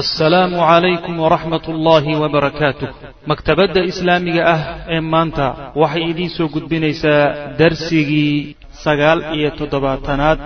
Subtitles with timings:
[0.00, 2.88] assalaamu calaykum waraxmat ullaahi wabarakaatuh
[3.30, 4.60] maktabadda islaamiga ah
[4.94, 5.46] ee maanta
[5.82, 7.22] waxay idiin soo gudbinaysaa
[7.60, 10.38] darsigii sagaal iyo toddobaatanaad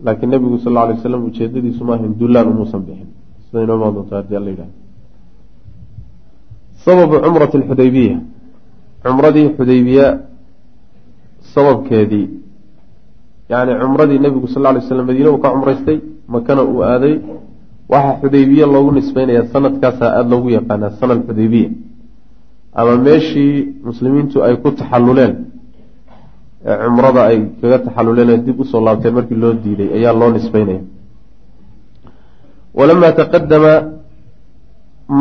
[0.05, 3.09] laakiin nebigu sal lla alay waslam ujeedadiisu ma ahayn duulaan umuusan bixin.
[3.47, 4.75] Sida inoo imaan doonta haddii alla yidhahda
[6.85, 8.17] sababu cumrati alxudaybiya
[9.05, 10.07] cumradii xudaybiya
[11.55, 12.27] sababkeedii
[13.53, 15.99] yacni cumradii nebigu sal lla lay slam madiine uu ka cumraystay
[16.35, 17.15] makana uu aaday
[17.93, 21.69] waxaa xudaybiye loogu nisbeynaya sanadkaasaa aada loogu yaqaanaa sana alxudaybiya
[22.79, 23.55] ama meeshii
[23.89, 25.33] muslimiintu ay ku taxaluleen
[26.71, 30.31] ee cumrada ay kaga taxaluleen ee dib u soo laabteen markii loo diiday ayaa loo
[30.37, 30.83] nisbeynaya
[32.79, 33.73] walamaa taqadama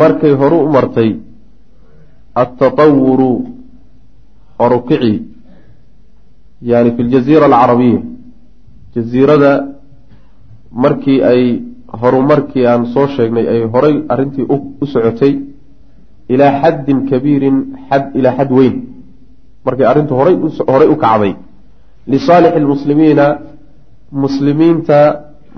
[0.02, 1.10] markay horu u martay
[2.42, 3.32] altatawuru
[4.60, 5.14] horukici
[6.72, 8.00] yani fi ljaziira alcarabiya
[8.96, 9.52] jaziirada
[10.84, 11.42] markii ay
[12.02, 14.46] horumarkii aan soo sheegnay ay horay arrintii
[14.82, 15.34] u socotay
[16.34, 17.58] ilaa xaddin kabiirin
[17.90, 18.76] xad ilaa xad weyn.
[19.66, 20.36] Markay arrintu horay
[20.74, 21.34] horay u kacday.
[22.12, 23.26] Lisaalixi lmuslimiina
[24.24, 24.98] muslimiinta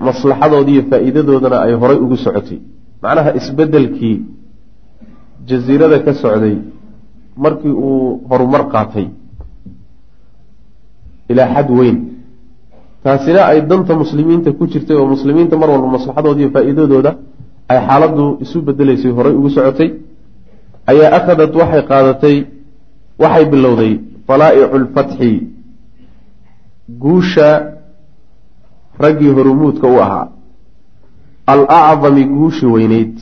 [0.06, 2.58] maslaxadoodii iyo faa-iidadoodana ay horay ugu socotay.
[3.02, 4.16] Macnaha isbeddelkii
[5.48, 6.56] jasiirada ka socday
[7.44, 9.06] markii uu horumar qaatay.
[11.30, 11.96] Ilaa xad weyn.
[13.04, 17.10] Taasina ay danta muslimiinta ku jirtay oo muslimiinta mar walba maslaxadooda iyo faa-iidadooda
[17.72, 19.88] ay xaaladdu isu bedelaysay horay ugu socotay
[20.90, 22.36] ayaa akhadat waxay qaadatay
[23.22, 23.92] waxay bilowday
[24.26, 25.32] falaa'icu lfatxi
[27.02, 27.48] guusha
[28.98, 30.28] raggii horumuudka u ahaa.
[31.46, 33.18] Alacdami guushi weyneyd.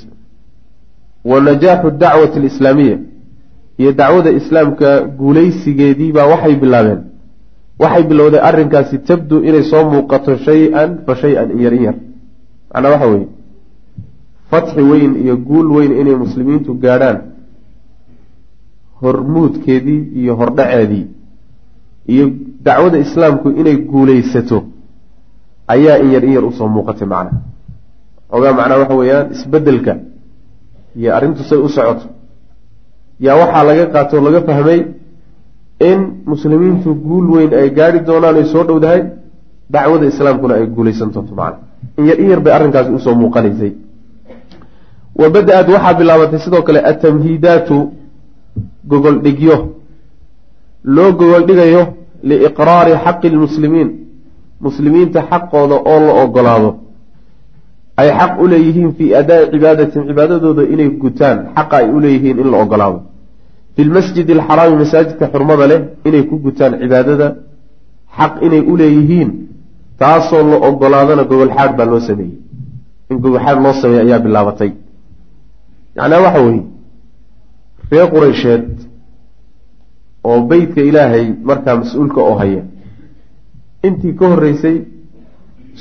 [1.25, 2.99] Wa najaaxu dacwati alislaamiya.
[3.79, 7.01] Iyo dacwada islaamka guulaysigeediibaa waxay bilaabeen.
[7.79, 11.95] Waxay bilowday arrinkaasi tabdu inay soo muuqato shay-an fa shay-an in yar in yar.
[12.75, 13.29] Macnaa waxa weeye.
[14.51, 17.19] Fatxi weyn iyo guul weyn inay muslimiintu gaadhaan
[19.03, 21.05] hormuudkeedii iyo hordhaceedii
[22.13, 22.25] iyo
[22.67, 24.59] dacwada islaamku inay guulaysato
[25.75, 27.39] ayaa in yar in yar u soo muuqatay macnaha
[28.37, 29.93] ogaa macnaha waxa weeyaan isbeddelka
[30.99, 32.07] iyo arrintu say u socoto.
[33.25, 34.81] Yaa waxaa laga qaato o laga fahmay
[35.91, 36.01] in
[36.33, 39.01] muslimiintu guul weyn ay gaari doonaan ay soo dhowdahay
[39.75, 41.59] dacwada islaamkuna ay guulaysan doonto macna.
[41.99, 43.73] In yar in yar bay arrinkaasi u soo muuqanaysay.
[45.21, 47.77] Wa bada-ad waxaa bilaabatay sidoo kale atamhiidaatu
[48.91, 49.57] gogol dhigyo
[50.85, 51.83] loo gogol dhigayo
[52.29, 53.89] liiqraari xaqi lmuslimiin
[54.61, 56.71] muslimiinta xaqooda oo la ogolaado
[58.01, 62.51] ay xaq u leeyihiin fii adaa'i cibaadatin cibaadadooda inay gutaan xaqa ay u leeyihiin in
[62.53, 62.99] la ogolaado
[63.75, 67.27] fi lmasjidi alxaraami masaajidka xurmada leh inay ku gutaan cibaadada
[68.19, 69.31] xaq inay u leeyihiin
[70.01, 72.35] taasoo la ogolaadana gogolxaadh baa loo sameeyey.
[73.11, 74.71] In gogolxaadh loo sameeyey ayaa bilaabatay.
[75.97, 76.63] Macnaa waxa weeye
[77.93, 78.65] ree qureysheed
[80.29, 82.63] oo beytka ilaahay markaa mas'uulka oo haya.
[83.87, 84.77] Intii ka horreysay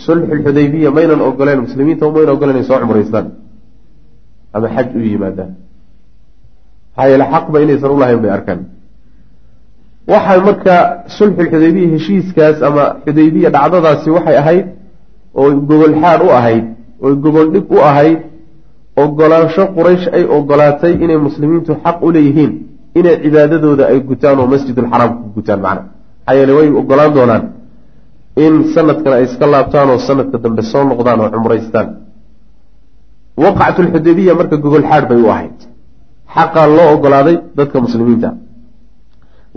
[0.05, 3.27] sulxulxudaybiya maynan ogoleen muslimiinta mayna ogoleen inay soo cumraystaan
[4.55, 5.51] ama xaj u yimaadaan.
[6.95, 8.59] Maxaa yeele xaqba inaysan ulahayn bay arkaan.
[10.11, 10.75] Waxaa marka
[11.17, 14.65] sulxulxudaybiya heshiiskaas ama xudaybiya dhacdadaasi waxay ahayd
[15.39, 16.65] oo gogol xaadh u ahayd
[17.03, 18.19] oo gogol dhig u ahayd
[19.03, 22.51] ogolaansho quraysh ay ogolaatay inay muslimiintu xaq u leeyihiin
[22.99, 25.81] inay cibaadadooda ay gutaan oo masjidulxaraamka ku gutaan macna.
[26.25, 27.43] Maxaa yeele way ogolaan doonaan
[28.45, 31.87] in sanadkan ay iska laabtaan oo sanadka dambe soo noqdaan oo cumraystaan.
[33.43, 35.57] Waqacatulxudaybiya marka gogol xaadh bay u ahayd.
[36.35, 38.29] Xaqaa loo ogolaaday dadka muslimiinta.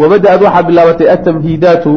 [0.00, 1.92] Wabada-ad waxaa bilaabatay atamhiidaatu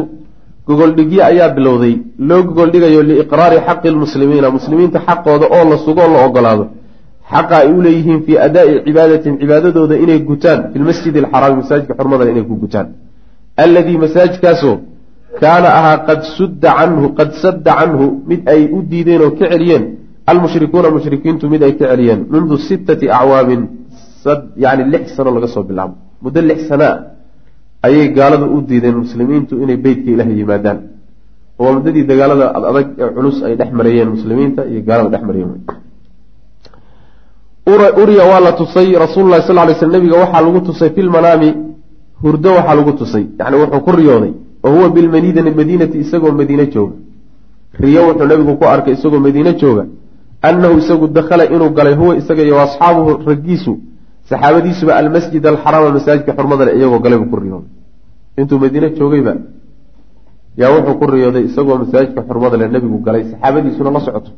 [0.68, 1.94] gogoldhigyo ayaa bilowday.
[2.28, 6.64] Loo gogoldhigayo liiqraari xaqi lmuslimiina muslimiinta xaqooda oo la sugo oo la ogolaado
[7.32, 12.30] xaqa ay u leeyihiin fii adaa'i cibaadatin cibaadadooda inay gutaan fi lmasjidi alxaraami masaajidka xurmadana
[12.34, 12.86] inay ku gutaan.
[13.64, 14.76] Alladii masaajidkaasoo
[15.42, 19.84] kaana ahaa qad sudda canhu qad sadda canhu mid ay u diideen oo ka celiyeen
[20.30, 23.62] almushrikuuna mushrikiintu mid ay ka celiyeen mundu sittati acwaamin
[24.64, 25.94] yani lix sano laga soo bilaabo.
[26.24, 26.94] Muddo lix sanaa
[27.86, 30.78] ayay gaalada u diideen muslimiintu inay beytka ilaah yimaadaan.
[31.60, 35.52] Oo muddadii dagaalada adag ee culus ay dhex marayeen muslimiinta iyo gaalada dhex marayeen
[37.66, 41.54] uriya waa la tusay rasuululahi sal lay sl nabiga waxaa lagu tusay fi lmanaami
[42.22, 43.26] hurdo waxaa lagu tusay.
[43.38, 44.32] Yani wuxuu ku riyooday
[44.62, 46.94] wa huwa bilmadiinati isagoo madiine jooga.
[47.80, 49.86] Riyo wuxuu nabigu ku arkay isagoo madiine jooga
[50.42, 53.78] annahu isagu dakhala inuu galay huwa isaga iyo asxaabuhu raggiisu
[54.30, 57.70] saxaabadiisuba almasjid alxaraama masaajidka xurmadale iyagoo galay buu ku riyooday.
[58.38, 59.32] Intuu madiine joogayba
[60.56, 64.30] yaa wuxuu ku riyooday isagoo masaajidka xurmadale nebigu galay saxaabadiisuna la socoto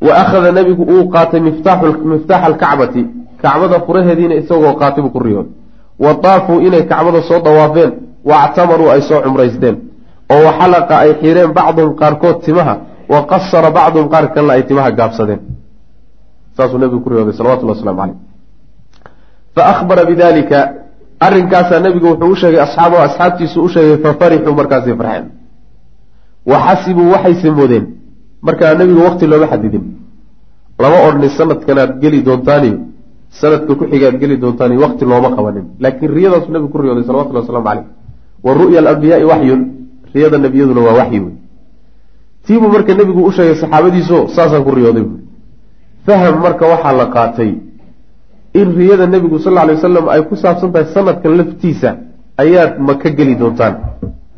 [0.00, 3.06] wa akhada nebigu uu qaatay miftaaxa alkacbati
[3.42, 5.52] kacbada furaheediina isagoo qaatay buu ku riyooday
[5.98, 7.92] wa daafuu inay kacbada soo dawaafeen
[8.24, 9.76] waactamaruu ay soo cumraysteen
[10.34, 12.74] oo waxalaqa ay xireen bacduhum qaarkood timaha
[13.08, 15.40] wa qasara bacduhum qaar kalena ay timaha gaabsadeen
[16.56, 18.16] saasuu nebigu ku riyooday salawatullah waslamu caleyh
[19.54, 20.58] fa ahbara bidalika
[21.20, 25.24] arrinkaasaa nebigu wuxuu u sheegay asxaabahu asxaabtiisu u sheegay fa farixuu markaasay farxeen
[26.50, 27.95] wa xasibuu waxayse moodeen
[28.46, 29.84] markaa nebigu waqti looma xadidin.
[30.82, 32.76] Lama odhni sanadkanaad geli doontaaniyo
[33.40, 35.64] sanadka ku xigaad geli doontaaniyo waqti looma qabanin.
[35.82, 37.86] Laakiin riyadaasu nebigu ku riyooday salawatullah waslamu caleyh
[38.46, 39.60] wa ru'ya alambiyaai waxyun
[40.14, 41.34] riyada nebiyaduna waa waxyi wey.
[42.46, 45.22] Tiibuu marka nebigu u sheegay saxaabadiiso saasaan ku riyooday buui
[46.06, 47.50] faham marka waxaa la qaatay
[48.60, 51.90] in riyada nebigu sal alay wasalam ay ku saabsan tahay sanadkan laftiisa
[52.42, 53.74] ayaad maka geli doontaan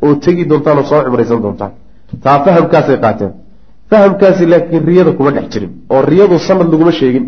[0.03, 1.71] oo tegi doontaan oo soo cumraysan doontaan.
[2.23, 3.31] Taa fahamkaasay qaateen
[3.89, 7.25] fahamkaasi laakiin riyada kuma dhex jirin oo riyadu sanad laguma sheegin.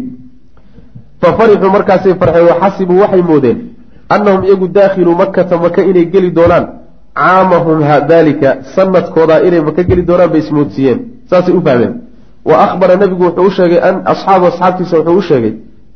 [1.22, 3.58] Fa farixuu markaasay farxeen waxasibuu waxay moodeen
[4.10, 6.66] annahum iyagu daakhiluu makata maka inay geli doonaan.
[7.16, 11.00] Caamahum dalika sanadkoodaa inay maka geli doonaan bay ismoodsiiyeen.
[11.30, 11.94] Saasay u fahmeen
[12.46, 13.80] wa ahbara nebigu wuxuu u sheegay
[14.12, 15.54] asxaabu asxaabtiisa wuxuu u sheegay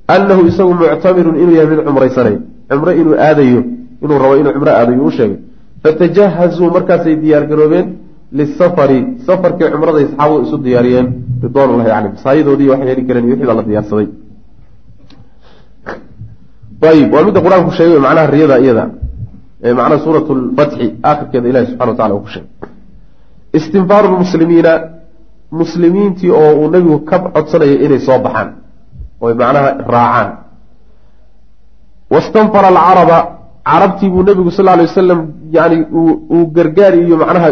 [0.07, 2.35] annahu isagu muctamirun inuu yahay mid cumraysanay.
[2.69, 3.61] Cumro inuu aadayo
[4.03, 5.37] inuu rabo inuu cumro aadayo u sheegay.
[5.83, 7.87] Fatajahazuu markaasay diyaargaroobeen
[8.31, 11.07] lisafari safarkii cumraday saxaabadu isu diyaariyeen
[11.43, 14.07] ridwanullahi calayhim saayadoodii waxay heli kareen iyo wixii baa la diyaarsaday
[16.91, 18.83] ayib waa midda qur'aanku sheegay macnaha riyada iyada
[19.79, 22.49] macnaha suurat lfatxi aakhirkeeda ilahi subxana wa tacala uu ku sheegay
[23.57, 24.73] istinfaaru lmuslimiina
[25.61, 28.49] muslimiintii oo uu nebigu ka codsanayay inay soo baxaan
[29.25, 30.29] oy macnaha raacaan
[32.13, 33.17] wastanfara alcaraba
[33.69, 35.19] carabtii buu nebigu sal ly wasalam
[35.57, 35.77] yani
[36.35, 37.49] uu gargaari iyo macnaha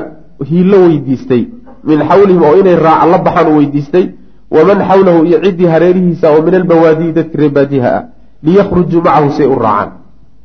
[0.50, 1.48] hiilo weydiistay.
[1.84, 4.06] Min xawlihim oo inay raaca la baxaan uu weydiistay.
[4.52, 8.04] Waman xawlahu iyo ciddii hareerihiisa oo min albawaadiyi dadki reebaadiha ah
[8.44, 9.90] liyakrujuu macahu say u raacaan.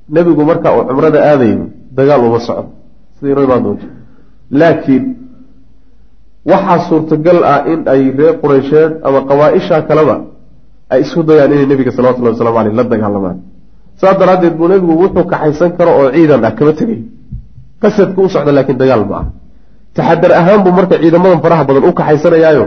[0.09, 2.73] Nebigu marka uu cumrada aadayo dagaal uma socdo.
[4.51, 5.05] Laakiin
[6.49, 10.17] waxaa suurtagal ah in ay reer qureysheed ama qabaa-isha kaleba
[10.89, 13.39] ay isku dayaan inay nebiga salawatullahi waslamu aleyh la dagaalamaan
[14.01, 17.01] saas daraaddeed buu nebigu wuxuu kaxaysan karo oo ciidan ah kama tegay
[17.83, 19.27] qasadka u socda laakiin dagaal ma ah
[19.99, 22.65] taxadar ahaan buu marka ciidamadan faraha badan u kaxaysanayaayo.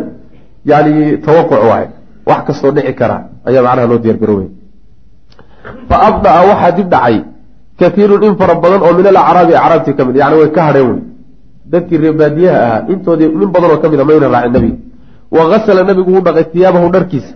[0.72, 0.94] Yani
[1.25, 1.86] tawaquc waay.
[2.30, 3.18] Wax kastoo dhici kara.
[3.48, 4.50] Ayaa macnaha loo diyargaroobay
[5.89, 7.18] fa abdaa waxaa dib dhacay.
[7.80, 10.16] Kaiirun in fara badan oo min alacraabi acraabtii ka mid.
[10.22, 11.01] Yani way ka hadheen wey
[11.72, 14.77] dadkii reebaadiyaha ahaa intoodii nin badanoo ka mid a mayna raacin nebiga
[15.36, 17.34] wa gasala nebigu wuu dhaqay tiyaabahu dharkiisa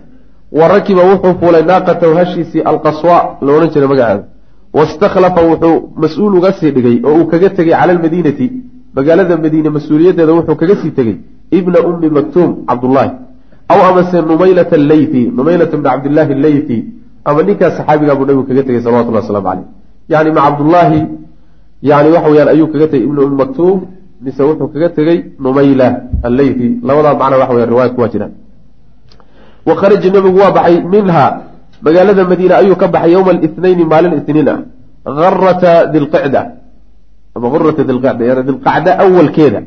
[0.58, 4.24] wa rakiba wuxuu fuulay naaqatahu hashiisii alqaswa la odhan jiray magaceeda
[4.78, 8.46] wastakhlafa wuxuu mas'uul uga sii dhigay oo uu kaga tegey cala almadiinati
[8.96, 11.16] magaalada madiine mas'uuliyaddeeda wuxuu kaga sii tegey
[11.58, 13.12] ibna ummi maktuum cabdullaahi.
[13.72, 16.78] Aw amase numaylata alleythi numaylata bni cabdillaahi alleythi
[17.28, 19.66] ama ninkaas saxaabigaa buu nabigu kaga tegey salawatullah waslamu caleyh
[20.12, 21.00] yani ma cabdullaahi
[21.90, 23.78] yani waxa weyaan ayuu kaga tegey ibna ummi maktuum
[24.24, 25.88] mise wuxuu kaga tegey numayla
[26.28, 28.32] alleythi labadaa macna waxa weya riwaayadku waa jiraan.
[29.68, 31.26] Wa kharaja nebigu waa baxay minha
[31.86, 34.58] magaalada madiine ayuu ka baxay yowma alithnaini maalin ithniin ah.
[35.06, 36.42] Harata dilqicda
[37.36, 39.60] ama hurata dilqacda awalkeeda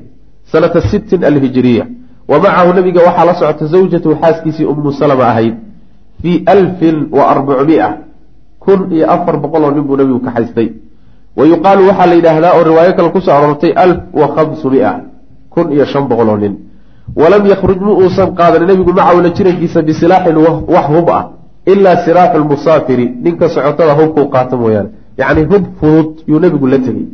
[0.52, 1.86] sanata sittin alhijiriya
[2.32, 5.56] wa macahu nabiga waxaa la socota zawjatu xaaskiisii umu salama ahayd
[6.22, 7.88] fii alfin wa arbacmia
[8.64, 10.68] kun iyo afar boqol oo nin buu nabigu ka haystay.
[11.38, 14.92] Wa yuqaalu waxaa la yidhaahdaa oo riwaayo kale ku soo aroortay alf wa khamsumia
[15.54, 16.54] kun iyo shan boqol oo nin.
[17.16, 20.38] Walam yakruj mu uusan qaadan nebigu macawla jirankiisa bisilaaxin
[20.76, 21.24] wax hub ah
[21.72, 24.90] ilaa siraaxu lmusaafiri ninka socotada hubkau qaato mooyaane.
[25.20, 27.06] Yacni hub fudud yuu nebigu la tegey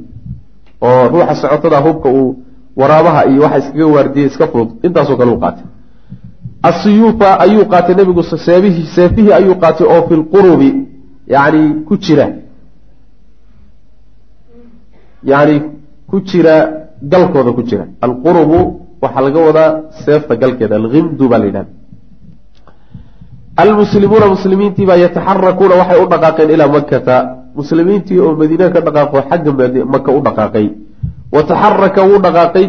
[0.81, 2.35] oo ruuxa socotada hubka uu
[2.79, 4.69] waraabaha iyo waxa iskaga waardiyey iska fudud.
[4.85, 5.63] Intaasoo kale u qaatay.
[6.69, 10.69] Asiyuufa ayuu qaatay nebigu seefihii ayuu qaatay oo fi lqurubi
[11.27, 12.27] yani ku jira.
[15.23, 15.55] Yani
[16.09, 16.55] ku jira
[17.01, 17.85] galkooda ku jira.
[18.01, 18.59] Alqurubu
[19.01, 19.69] waxaa laga wadaa
[20.05, 21.71] seefta galkeeda alhimdu baa la yidhahda
[23.63, 27.15] almuslimuuna muslimiintii baa yataxarakuuna waxay u dhaqaaqeen ilaa makata
[27.59, 29.51] muslimiintii oo madiina ka dhaqaaqo xagga
[29.93, 30.67] maka u dhaqaaqay.
[31.35, 32.65] Wa taxaraka wuu dhaqaaqay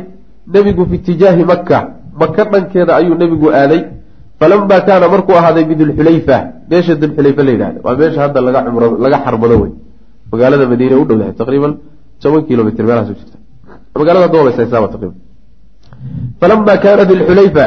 [0.54, 1.78] nebigu fi itijaahi maka
[2.20, 3.82] maka dhankeeda ayuu nebigu aaday
[4.40, 6.38] falamaa kaana markuu ahaaday bidulxulayfa
[6.70, 8.40] meesha dulxulayfa la yidhahda waa meesha hadda
[9.04, 9.72] laga xarmado wey
[10.32, 11.72] magaalada madiina u dhowdahay taqriiban
[12.22, 13.36] toban kilomitr meelahaas jirta.
[14.00, 15.18] Magaalada doobaysa taqriiban.
[16.40, 17.66] Falamaa kaana dilxulayfa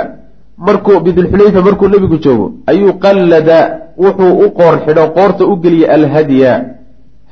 [0.67, 3.59] markuu bidulxulayfa markuu nebigu joogo ayuu qallada
[3.97, 6.78] wuxuu u qoor xidho qoorta u geliyey alhadya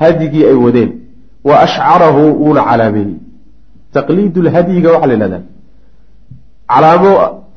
[0.01, 0.89] hadyigii ay wadeen.
[1.47, 3.15] Wa ashcarahu wuuna calaameeyey
[3.95, 5.43] taqliidulhadyiga waxaa la yidhahdaa.
[6.71, 7.11] Calaamo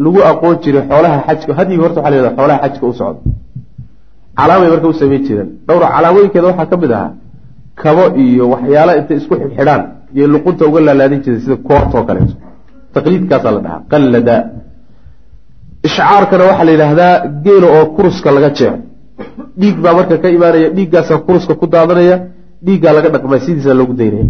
[0.04, 3.20] lagu aqoon jiray xoolaha xajka hadyiga horta waxa la yhahda xoolaha xajka u socda
[4.38, 5.49] calaamay marka u samayn jireen.
[5.68, 7.11] Dhowra calaamooyinkeeda waxaa ka mid ahaa
[7.82, 9.82] kabo iyo waxyaala intay isku xidxidhaan
[10.16, 12.35] iyo luqunta uga laalaadin jiray sida koortoo kaleeto
[12.94, 14.37] taqliidkaasaa la dhahaa qallada.
[15.87, 18.78] Ishcaarkana waxaa la yidhaahdaa geela oo kuruska laga jeexo
[19.61, 22.17] dhiig baa marka ka imaanaya dhiiggaasaa kuruska ku daadanaya
[22.67, 24.27] dhiiggaa laga dhaqmay sidiisa loogu daynaya.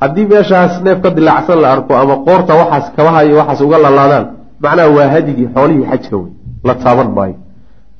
[0.00, 4.24] Haddii meeshaas neef ka dilaacsan la arko ama qoorta waxaas kabaha iyo waxaas uga lalaadaan
[4.62, 6.30] macnaha waa hadigii xoolihii xajka wey
[6.68, 7.36] la taaban maayo.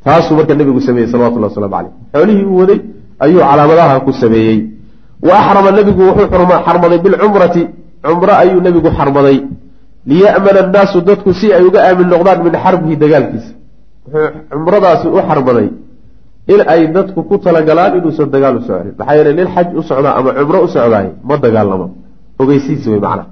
[0.04, 2.80] Taasuu marka nebigu sameeyey salawatullah waslamu caleyh xoolihii uu waday
[3.24, 4.58] ayuu calaamadaha ku sameeyey.
[5.26, 6.28] Wa axrama nebigu wuxuu
[6.66, 7.62] xarmaday bilcumrati
[8.04, 9.38] cumro ayuu nebigu xarmaday.
[10.10, 13.50] Liya'mana annaasu dadku si ay uga aamin noqdaan min xarbihi dagaalkiisa.
[14.06, 15.68] Wuxuu cumradaasi u xarmaday
[16.52, 20.14] in ay dadku ku talagalaan inuusan dagaal u socnin maxaa yeele nin xaj u socdaa
[20.18, 21.86] ama cumro u socdaay ma dagaalamo
[22.38, 23.26] ogeysiis wey macnaha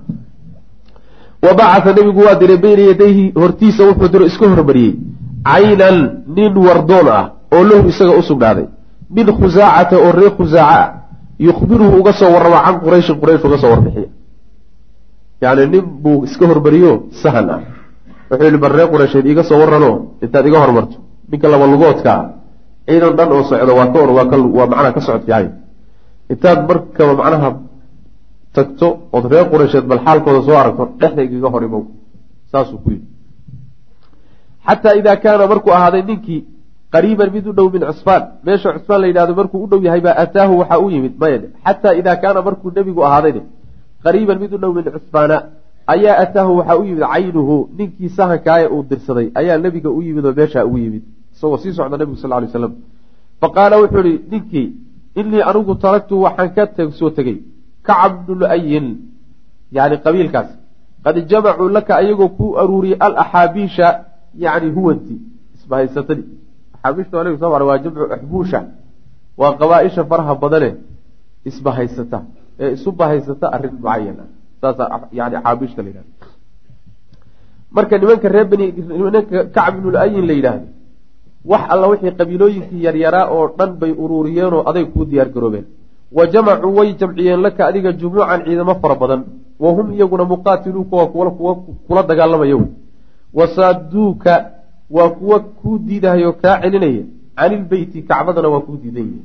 [1.43, 4.97] wa bacatha nebigu waa diray beyna yadayhi hortiisa wuxuu diro iska hormariyey.
[5.45, 8.67] Caynan nin wardoon ah oo lahu isaga u sugnaaday.
[9.11, 10.93] Min khusaacata oo reer khusaaca ah
[11.39, 14.09] yukhbiruhu uga soo warrama can qurayshin quraysh uga soo warbixiya
[15.43, 16.93] yacni nin buu iska hormariyo
[17.23, 17.61] sahan ah.
[18.31, 19.91] Wuxuu yihi bar reer quraysheed iiga soo warrano
[20.23, 20.97] intaad iga hormarto.
[21.31, 22.25] Ninka laba lugoodka ah
[22.87, 24.11] ciidan dhan oo socda waa ka or
[24.59, 25.47] waa macnaha ka socod fiican
[26.33, 27.49] intaad markaba macnaha
[28.57, 31.85] tagto ood reer qureysheed bal xaalkooda soo aragto dhexda igaga hor imow.
[32.53, 33.07] Saasuu ku yidhi.
[34.67, 36.41] Xataa idaa kaana markuu ahaaday ninkii
[36.95, 40.17] qariiban mid u dhow min cusfaan meesha cusfaan la yidhahdo markuu u dhow yahay baa
[40.25, 43.43] ataahu waxaa u yimid maya xataa idaa kaana markuu nebigu ahaaday
[44.05, 45.37] qariiban mid u dhow min cusfaana
[45.95, 50.35] ayaa ataahu waxaa u yimid caynuhu ninkii sahankaaye uu dirsaday ayaa nebiga u yimid oo
[50.41, 51.05] meeshaa ugu yimid
[51.37, 52.75] isagoo sii socda nebigu sal lay slam
[53.41, 54.69] fa qaala wuxuu ihi ninkii
[55.21, 57.39] inii anigu taragtu waxaan ka soo tegey
[57.87, 58.45] kacab bnu
[59.73, 60.49] yani qabiilkaas.
[61.05, 63.89] Qad jamacuu laka ayagoo ku aruuriyey alaxaabiisha
[64.45, 65.21] yani huwanti
[65.55, 66.27] isbahaysatadii
[66.75, 68.61] axaabiishta waa jamcu axbuusha
[69.41, 70.71] waa qabaa-isha faraha badane
[71.45, 72.19] isbahaysata
[72.59, 74.19] ee isu bahaysata arrin mucayan
[74.61, 76.13] saasaa yani axaabiishta la yidhahda
[77.77, 80.67] marka nimanka reer bani nimanka kacb bnu la yidhaahdo
[81.51, 85.67] wax alla wixii qabiilooyinkii yaryaraa oo dhan bay uruuriyeenoo aday kuu diyaar garoobeen.
[86.17, 89.21] Wa jamacuu way jamciyeen laka adiga jumuucan ciidamo fara badan.
[89.63, 91.55] Wa hum iyaguna muqaatiluuka waa
[91.87, 92.69] kula dagaalamaya wey
[93.39, 94.33] wasaaduuka
[94.97, 97.05] waa kuwa kuu diidahayo kaa celinaya.
[97.39, 99.23] Canilbeyti kacbadana waa kuu diidan yihi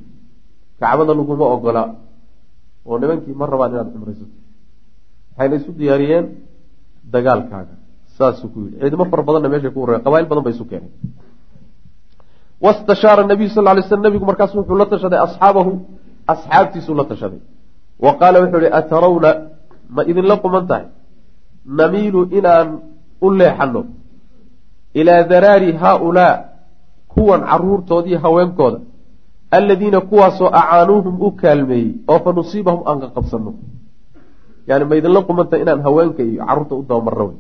[0.80, 1.84] kacbada laguma ogola.
[2.86, 4.36] Oo nimankii ma rabaan inaad cumraysato.
[5.38, 6.26] Waxayna isu diyaariyeen
[7.14, 7.76] dagaalkaaga.
[8.18, 8.78] Saasuu ku yidhi.
[8.82, 10.04] Ciidamo fara badanna meeshay ku urureen.
[10.06, 10.92] Qabail badan bay isu keeneen
[12.62, 15.72] wastashaara nabiyu sal lay sl nabigu markaas wuxuu la tashaday asxaabahu
[16.28, 17.42] asxaabtiisuu la tashaday
[18.00, 19.30] wa qaala wuxuu ihi atarawna
[19.90, 20.86] ma idinla quman tahay
[21.66, 22.80] namiilu inaan
[23.22, 23.86] u leexanno
[24.94, 26.36] ilaa daraari haaulaa
[27.08, 28.80] kuwan caruurtoodii haweenkooda
[29.52, 33.22] alladiina kuwaasoo acaanuuhum u kaalmeeyey oo fa nusiibahum aan ka
[34.68, 37.38] yani ma idinla quman tahay inaan haweenka iyo carruurta u dabamarno wey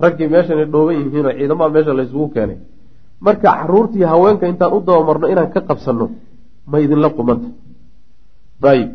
[0.00, 2.58] raggii meeshanay dhooban yihiinoo ciidamaha meesha laysugu keenay
[3.26, 6.06] marka caruurtii haweenka intaan u dabamarno inaan ka qabsanno
[6.70, 7.48] ma idinla qumanta.
[8.72, 8.90] Ayib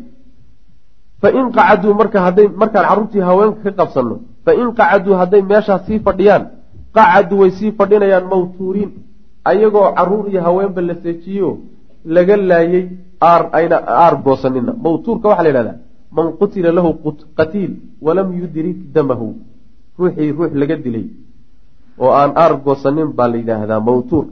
[1.22, 4.14] fain qacaduu marka hadday markaan carruurtii haweenka ka qabsanno
[4.44, 6.44] fain qacaduu hadday meeshaas sii fadhiyaan
[6.96, 8.90] qacaduu way sii fadhinayaan mawtuuriin.
[9.50, 11.48] Ayagoo carruur iyo haweenba la seejiyo
[12.14, 12.84] laga laayey
[13.30, 15.78] aar ayna aar goosanina mawtuurka waxaa la yidhahdaa
[16.16, 16.90] man qutila lahu
[17.38, 17.72] qatiil
[18.06, 19.28] walam yudrik damahu.
[19.98, 21.06] Ruuxii ruux laga dilay
[22.02, 24.24] oo aan aar goosanin baa la yidhaahdaa mawtuur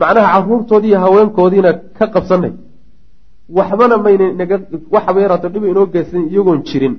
[0.00, 2.52] macnaha caruurtoodiiyo haweenkoodiina ka qabsanay
[3.56, 4.56] waxbana mayna naga
[4.94, 6.94] waxaba yaraato dhiba inoo geysan iyagoon jirin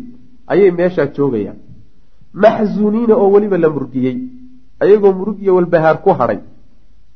[0.51, 1.57] ayay meeshaa joogayaan.
[2.43, 4.17] Maxzuuniina oo weliba la murgiyey
[4.83, 6.39] ayagoo murug iyo walbahaar ku hadhay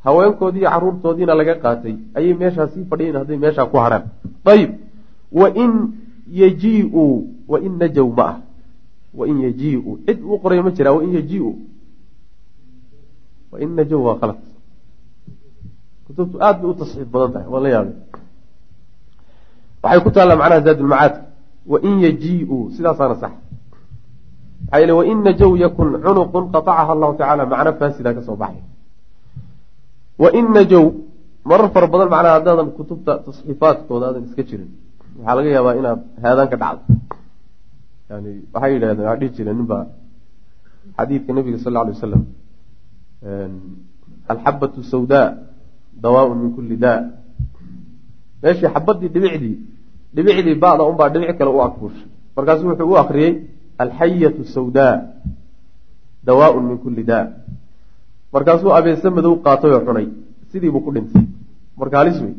[0.06, 4.04] haweenkoodiiyo caruurtoodiina laga qaatay ayay meeshaa sii fadhiyan hadday meeshaa ku hadhaan
[4.54, 4.72] ayib
[5.40, 5.72] wa in
[6.42, 7.16] yaji-uu
[7.52, 8.38] wa in najow ma ah
[9.20, 11.50] wain yajiu cid uu qoray ma jiraa wain yajiu
[13.52, 14.40] wain najow waa qalad
[16.06, 17.96] kutubtu aad bay u tasxiif badan tahay waan la yaabay
[19.84, 21.22] waxay ku taallaa macnaha zaadulmacaadka
[21.72, 23.34] wain yajiu sidaasaana sax.
[24.66, 28.64] Maxaa yeele wain najow yakun cunuqun qatacaha allahu tacala macno faasida ka baxay.
[30.22, 30.86] Wain najow
[31.46, 34.70] marar fara badan macnaha haddaadan kutubta tasxiifaadkooda aadan iska jirin.
[35.18, 36.82] Waxaa laga yaabaa inaad haadaan ka dhacdo.
[38.10, 39.84] Yani waxay yidhahdeen waxaa dhihi jireen ninbaa
[40.98, 42.24] xadiidka nabiga sal lla alay wasalam
[44.32, 45.28] alxabatu sawdaa
[46.04, 47.00] dawaaun min kulli daa.
[48.44, 49.58] Meeshii xabadii dhibicdii
[50.16, 53.34] dhibicdii ba'da unbaa dhibic kale u akbuushay markaasu wuxuu u akriyey
[53.84, 54.94] alxayatu sawdaa
[56.28, 57.26] dawaaun min kulli daa.
[58.34, 60.08] Markaasuu abeese madow qaatay oo cunay
[60.52, 61.26] sidiibuu ku dhintay.
[61.80, 62.36] Marka halis wey.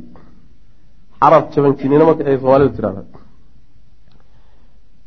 [1.20, 3.02] Xaraf jabanjinina marka ay soomaalidu tiraada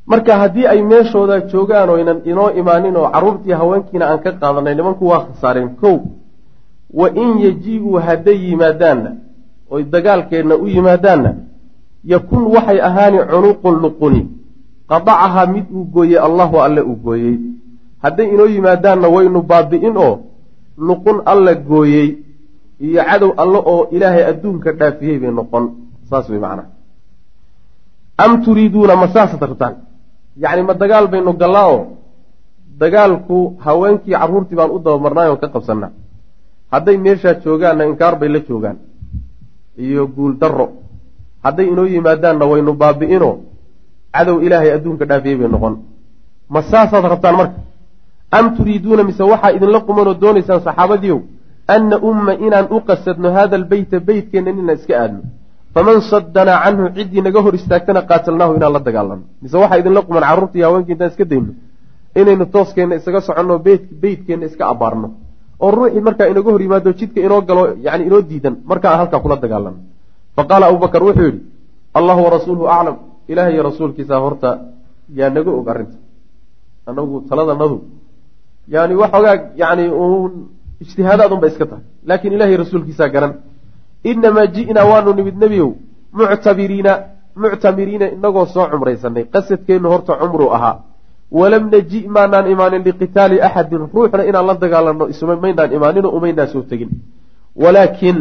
[0.06, 4.76] marka haddii ay meeshooda joogaan oo ynan inoo imaanin oo carruurtii haweenkiina aan ka qaadanay
[4.76, 5.98] nimanku waa khasaareen kow
[6.94, 9.12] wa in yaji-uu hadday yimaadaanna
[9.70, 11.34] oy dagaalkeenna u yimaadaanna
[12.04, 14.22] yakun waxay ahaani cunuqun luquni
[14.90, 17.38] qadacahaa mid uu gooyey allahu alle uu gooyey.
[18.04, 20.20] Hadday inoo yimaadaanna waynu baabi'in oo
[20.78, 22.08] luqun alla gooyey
[22.80, 25.64] iyo cadow alle oo ilaahay adduunka dhaafiyey bay noqon.
[26.10, 26.68] Saas wey macnaha
[28.18, 29.76] am turiiduuna ma saasad rabtaan
[30.38, 31.82] yacni ma dagaal baynu gallaa oo
[32.82, 35.92] dagaalku haweenkii carruurtii baan u dabamarnaay oo ka qabsannaa
[36.72, 38.78] hadday meeshaa joogaanna inkaar bay la joogaan.
[39.78, 40.68] Iyo guul darro
[41.44, 43.36] hadday inoo yimaadaanna waynu baabi'inoo
[44.14, 45.76] cadow ilaahay adduunka dhaafiyey bay noqon.
[46.54, 47.60] Ma saasaad rabtaan marka?
[48.38, 51.20] Am turiiduuna mise waxaa idinla qumanoo doonaysaan saxaabadiiow
[51.76, 55.22] anna umma inaan u qasadno haada albeyta beytkeenna inaan iska aadno
[55.74, 60.24] faman sadanaa canhu ciddii naga hor istaagtana qaatalnaahu inaan la dagaalano mise waxaa idinla quman
[60.30, 61.52] carruurta iyo haweenkii intaan iska dayno
[62.20, 63.56] inaynu tooskeenna isaga soconno
[64.02, 65.08] beytkeenna iska abaarno
[65.64, 69.20] oo ruuxii markaa inaga hor yimaado jidka inoo galo yani inoo diidan marka aan halkaa
[69.26, 69.80] kula dagaalano
[70.36, 71.42] fa qaala abubakar wuxuu yidhi
[72.00, 72.98] allahu warasuuluhu aclam
[73.32, 74.50] ilaah iyo rasuulkiisa horta
[75.20, 75.98] yaa naga og arrinta
[76.90, 77.78] anagu taladanadu
[78.74, 80.32] yani waxoogaa yani uun
[80.84, 83.34] ijtihaadaad unba iska tahay laakiin ilahiy rasuulkiisaa garan
[84.04, 85.72] inamaa ji'naa waanu nimid nebiyow
[86.20, 86.92] muctabiriina
[87.36, 90.76] muctamiriina inagoo soo cumraysanay qasadkeennu horta cumruu ahaa
[91.32, 96.64] walam naji maanaan imaanin liqitaali axadin ruuxna inaan la dagaalano isma maynaan imaaninoo umaynaa soo
[96.72, 96.92] tegin
[97.64, 98.18] walaakin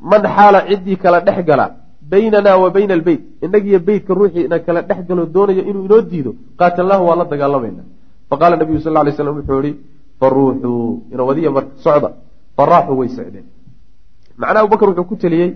[0.00, 1.66] man xaala ciddii kala dhex gala
[2.10, 6.32] baynanaa wa bayna albeyt inagiyo beytka ruuxii ina kala dhex galo doonayo inuu inoo diido
[6.58, 7.82] qaatalnaahu waa la dagaalamayna
[8.30, 9.76] faqaala nabiyu sal lay slam wuxuu yihi
[10.20, 12.08] faruuxuu inawadiya marka socda
[12.56, 13.46] faraaxuu way socdeen
[14.40, 15.50] macnaha abubakar wuxuu ku teliyey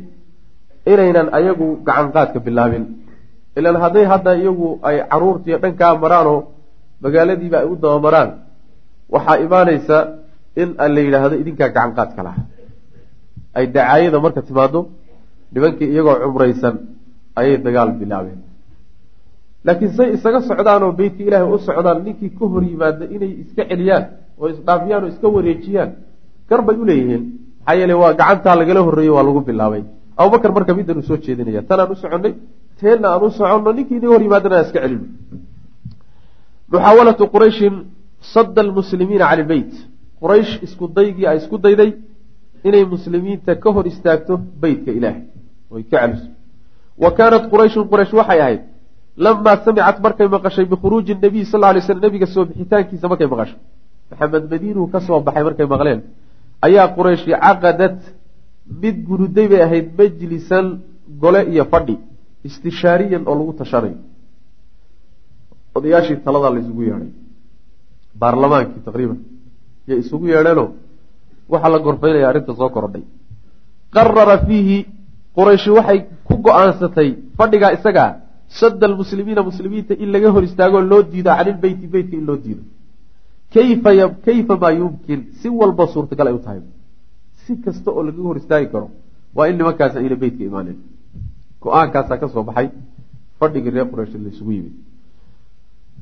[0.93, 2.85] inaynan ayagu gacan qaadka bilaabin.
[3.59, 6.39] Ilan hadday hadda iyagu ay caruurtiiyo dhankaa maraanoo
[7.03, 8.31] magaaladiiba ay u dabamaraan.
[9.15, 9.97] Waxaa imaanaysa
[10.61, 12.43] in la yidhaahdo idinkaa gacan qaadka laha
[13.59, 14.81] ay dacaayada marka timaado
[15.53, 16.75] nimankii iyagoo cumraysan
[17.41, 18.41] ayay dagaal bilaabeen.
[19.67, 23.63] Laakiin say isaga socdaan oo beytka ilaahay u socdaan ninkii ka hor yimaada inay iska
[23.71, 24.05] celiyaan
[24.41, 25.91] oo isdhaafiyaan oo iska wareejiyaan
[26.49, 27.23] gar bay u leeyihiin
[27.67, 29.83] maxaa yeele waa gacantaa lagala horreeyey waa lagu bilaabay.
[30.21, 32.33] Abubakar marka middan uu soo jeedinaya tanaan u soconnay
[32.81, 35.07] teenna aan u soconno ninkii inaga hor yimaadana iska celino
[36.73, 37.75] muxaawalatu qurayshin
[38.35, 39.73] sadda almuslimiina cala ilbeyt
[40.23, 41.91] quraysh isku daygii ay isku dayday
[42.69, 45.23] inay muslimiinta ka hor istaagto beytka ilaahay.
[45.75, 46.29] Oy ka celiso.
[47.03, 48.61] Wa kaanat qurayshun quraysh waxay ahayd
[49.25, 53.59] lamaa samicat markay maqashay bikhuruuji nabiy sal ly slm nabiga soo bixitaankiisa markay maqashay.
[54.11, 56.01] Maxamed madiinuu ka soo baxay markay maqleen
[56.67, 57.97] ayaa qurayshi caqadad
[58.83, 60.67] mid guruday bay ahayd majlisan
[61.23, 61.95] gole iyo fadhi
[62.49, 63.99] istishaariyan oo lagu tashanayo
[65.77, 67.11] odayaashii taladaa la isugu yeedhay.
[68.21, 69.19] Baarlamaankii taqriiban.
[69.89, 70.69] Yay isugu yeedheenoo
[71.53, 73.05] waxaa la gorfaynaya arrinta soo korodhay.
[73.95, 74.79] Qarara fiihi
[75.37, 78.09] qurayshi waxay ku go'aansatay fadhigaa isagaa
[78.61, 82.63] sadda almuslimiina muslimiinta in laga hor istaagoo loo diido canilbeyti beytka in loo diido
[83.55, 83.91] kayfa
[84.27, 85.21] kayfa maa yumkin?
[85.41, 86.61] Si walba suurtagal ay u tahay.
[87.43, 88.89] Si kasta oo lagaga hor istaagi karo
[89.37, 90.79] waa in nimankaas ayna beytka imaaneen.
[91.63, 92.69] Go'aankaasaa ka soo baxay
[93.41, 94.75] fadhigii reer quraysh laysugu yimid.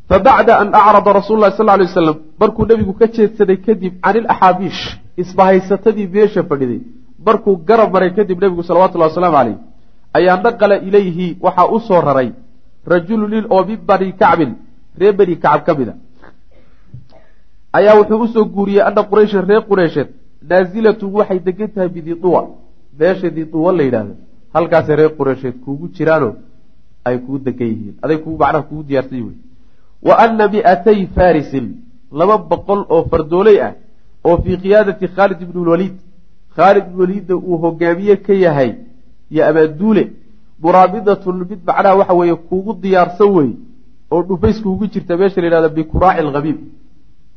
[0.08, 4.82] Fabacda an acrada rasuulu lahi sal lay wasalam markuu nebigu ka jeedsaday kadib can ilaxaabiish
[5.22, 6.80] isbahaysatadii meesha fadhiday.
[7.26, 9.58] Markuu garab maray kadib nebigu salawatullahi wasalaamu caleyh
[10.18, 12.28] ayaa naqala ilayhi waxaa u soo raray
[12.92, 14.52] rajulu nin oo min bani kacbin
[15.00, 15.94] reer bani kacab ka mid a
[17.72, 20.08] ayaa wuxuu u soo guuriyey ana qurayshan reer qureysheed
[20.50, 22.42] naazilatun waxay degan tahay bididuwa
[22.98, 24.14] meesha diduwa la yidhaahdo.
[24.54, 26.34] Halkaasay reer qureysheed kuugu jiraanoo
[27.04, 27.94] ay kuu degan yihiin.
[28.02, 29.36] Aday ku macnaha kugu diyaarsan yihiin
[30.02, 31.66] wa ana mi'atay farisin
[32.12, 33.72] laba boqol oo fardooley ah
[34.24, 35.96] oo fii qiyaadati khaalid ibni lwaliid
[36.56, 38.70] khaalid ibn waliidda uu hogaamiye ka yahay.
[39.30, 40.04] Iyo abaaduule
[40.62, 43.50] muraabidatun mid macnaha waxa weeye kuugu diyaarsan wey
[44.10, 45.16] oo dhufays kuugu jirta.
[45.16, 46.58] Meesha la yidhahdo bikuraaci alhabiib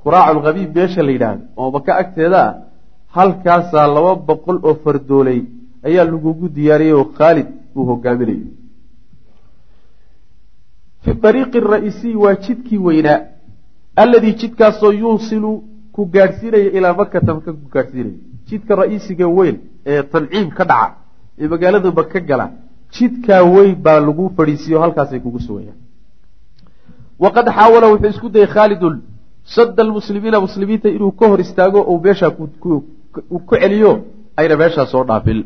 [0.03, 2.53] kuraacu lhabiib meesha la yidhaahdo oo maka agteeda ah
[3.17, 5.39] halkaasaa laba boqol oo fardooley
[5.87, 8.47] ayaa lagugu diyaariyey oo khaalid uu hogaaminayo.
[11.03, 13.19] Fi ariiqi ra'isiy waa jidkii weynaa
[14.03, 15.51] alladii jidkaasoo yuusilu
[15.95, 18.17] ku gaadhsiinaya ilaa makata maka ku gaadhsiinaya.
[18.49, 19.55] Jidka ra'iisiga weyn
[19.91, 20.95] ee tanciim ka dhaca
[21.41, 22.45] ee magaalada maka gala
[22.95, 25.79] jidkaa weyn baa lagu fadhiisiiyo halkaasay kugu sugayaan.
[27.23, 28.95] Waqad xaawala wuxuu isku dayay khaalidun
[29.55, 32.83] sadda almuslimiina muslimiinta inuu ka hor istaago ou meeshaa ku
[33.49, 33.91] celiyo
[34.39, 35.39] ayna meeshaa soo dhaafin.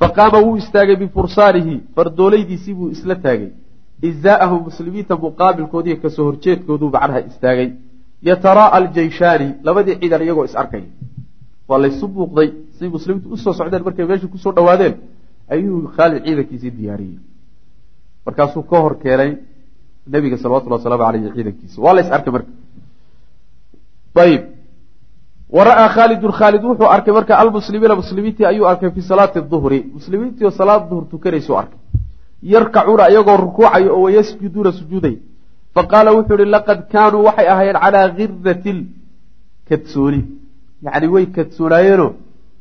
[0.00, 3.50] Faqaama wuu istaagay bifursaanihi fardoolaydiisii buu isla taagay.
[4.10, 7.68] Izaa'ahu muslimiinta muqaabilkoodiiyo ka soo horjeedkooduu macnaha istaagay.
[8.28, 10.88] Yatara'a aljeyshaani labadii ciidan iyagoo is arkaya
[11.68, 14.94] waa laysu buuqday say muslimiintu u soo socdeen markay meeshii ku soo dhawaadeen
[15.54, 17.18] ayuu khaalid ciidankiisii diyaariyey.
[18.26, 19.30] Markaasuu ka hor keenay
[20.12, 21.76] nabiga salawatulli wasalaamu aleyh ciidankiisa.
[21.84, 22.50] Waa lays arkay marka
[24.24, 24.42] ayib
[25.56, 30.44] wa ra'aa khaalidun khaalid wuxuu arkay marka almuslimiina muslimiintii ayuu arkay fii salaati duhri muslimiintii
[30.44, 31.78] oo salaad duhur tukanaysuu arkay.
[32.42, 35.16] Yarkacuuna iyagoo rukuucaya oo wayasjuduuna sujuuday.
[35.74, 38.78] Faqaala wuxuu ihi laqad kaanuu waxay ahaayeen calaa khiratin
[39.68, 40.20] kadsooni.
[40.84, 42.10] Yacni way kadsoonaayeenoo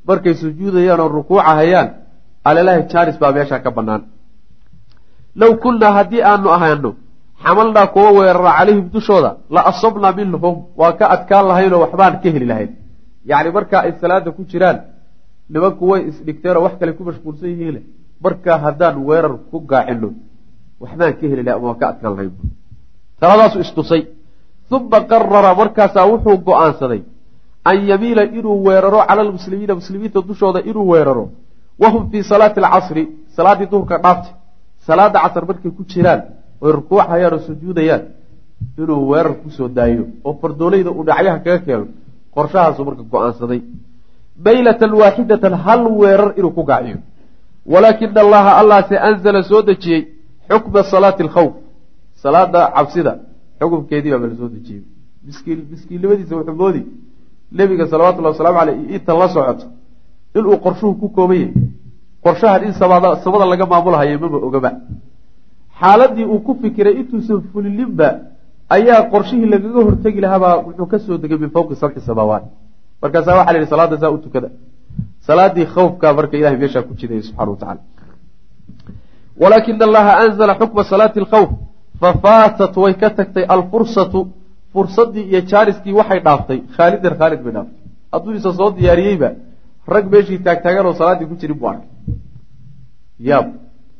[0.08, 1.90] markay sujuudayaan oo rukuuca hayaan
[2.44, 4.02] alelahi jaanis baa meeshaa ka bannaan.
[5.36, 6.96] Low kunnaa haddii aanu ahaano
[7.44, 10.56] xamalnaa kuwa weerara calayhim dushooda la asabnaa minhum.
[10.80, 12.72] Waa ka adkaan lahaynoo waxbaan ka heli lahayn.
[13.30, 14.78] Yacni markaa ay salaada ku jiraan
[15.54, 17.78] nimanku way isdhigteenoo wax kale ku mashquulsan yihiin
[18.24, 20.10] markaa haddaan weerar ku gaacino
[20.82, 22.34] waxbaan ka heli lahay ama waa ka adkaan lahayn.
[23.20, 24.04] Taladaasu istusay.
[24.72, 27.02] Uma qarara markaasaa wuxuu go'aansaday
[27.70, 31.26] an yamiila inuu weeraro cala lmuslimiina muslimiinta dushooda inuu weeraro.
[31.82, 33.04] Wahum fii salaati alcasri
[33.36, 34.34] salaaddii duhurka dhaaftay
[34.88, 36.22] salaada casar markay ku jiraan
[36.62, 38.04] oy rukuucayaan oo sujuudayaan
[38.78, 41.86] inuu weerar ku soo daayo oo fardoolayda uu dhacyaha kaga keeno
[42.36, 43.62] qorshahaasu marka go'aansaday.
[44.46, 46.98] Maylatan waaxidatan hal weerar inuu ku gaaciyo
[47.72, 50.02] walaakina allaha allahse anzala soo dejiyey
[50.50, 51.54] xukma salaati alkhawf
[52.24, 53.14] salaada cabsida
[53.60, 54.84] xukumkeedii baa bala soo dejiyey.
[55.28, 56.82] Miskiin miskiinnimadiisa wuxuu moodi.
[57.58, 59.66] Nebiga salawatullahi wasalaamu aleyh inta la socoto
[60.38, 61.54] inuu qorshuhu ku kooban yahay
[62.26, 64.72] qorshahan in samada laga maamulhayo maba ogaba
[65.82, 68.10] xaaladii uu ku fikiray intuusan fulilinba
[68.76, 72.44] ayaa qorshihii lagaga hortegi lahaabaa wuxuu ka soo degay min fawqi sabci samaawaat.
[73.02, 74.50] Markaasaa waxa la yihi salaada saa u tukada.
[75.28, 77.82] Salaadii khawfkaa marka ilahay meeshaa ku jidaya subxana wa tacala
[79.42, 81.50] walaakina allaha anzala xukma salaati alkhawf
[82.02, 84.20] fafaatat way ka tagtay alfursatu.
[84.74, 87.78] Fursadii iyo jaariskii waxay dhaaftay khaalidan khaalid bay dhaaftay.
[88.14, 89.30] Hadduu isa soo diyaariyeyba
[89.94, 91.90] rag meeshii taagtaagan oo salaaddii ku jirin buu arkay.
[93.30, 93.48] Yaab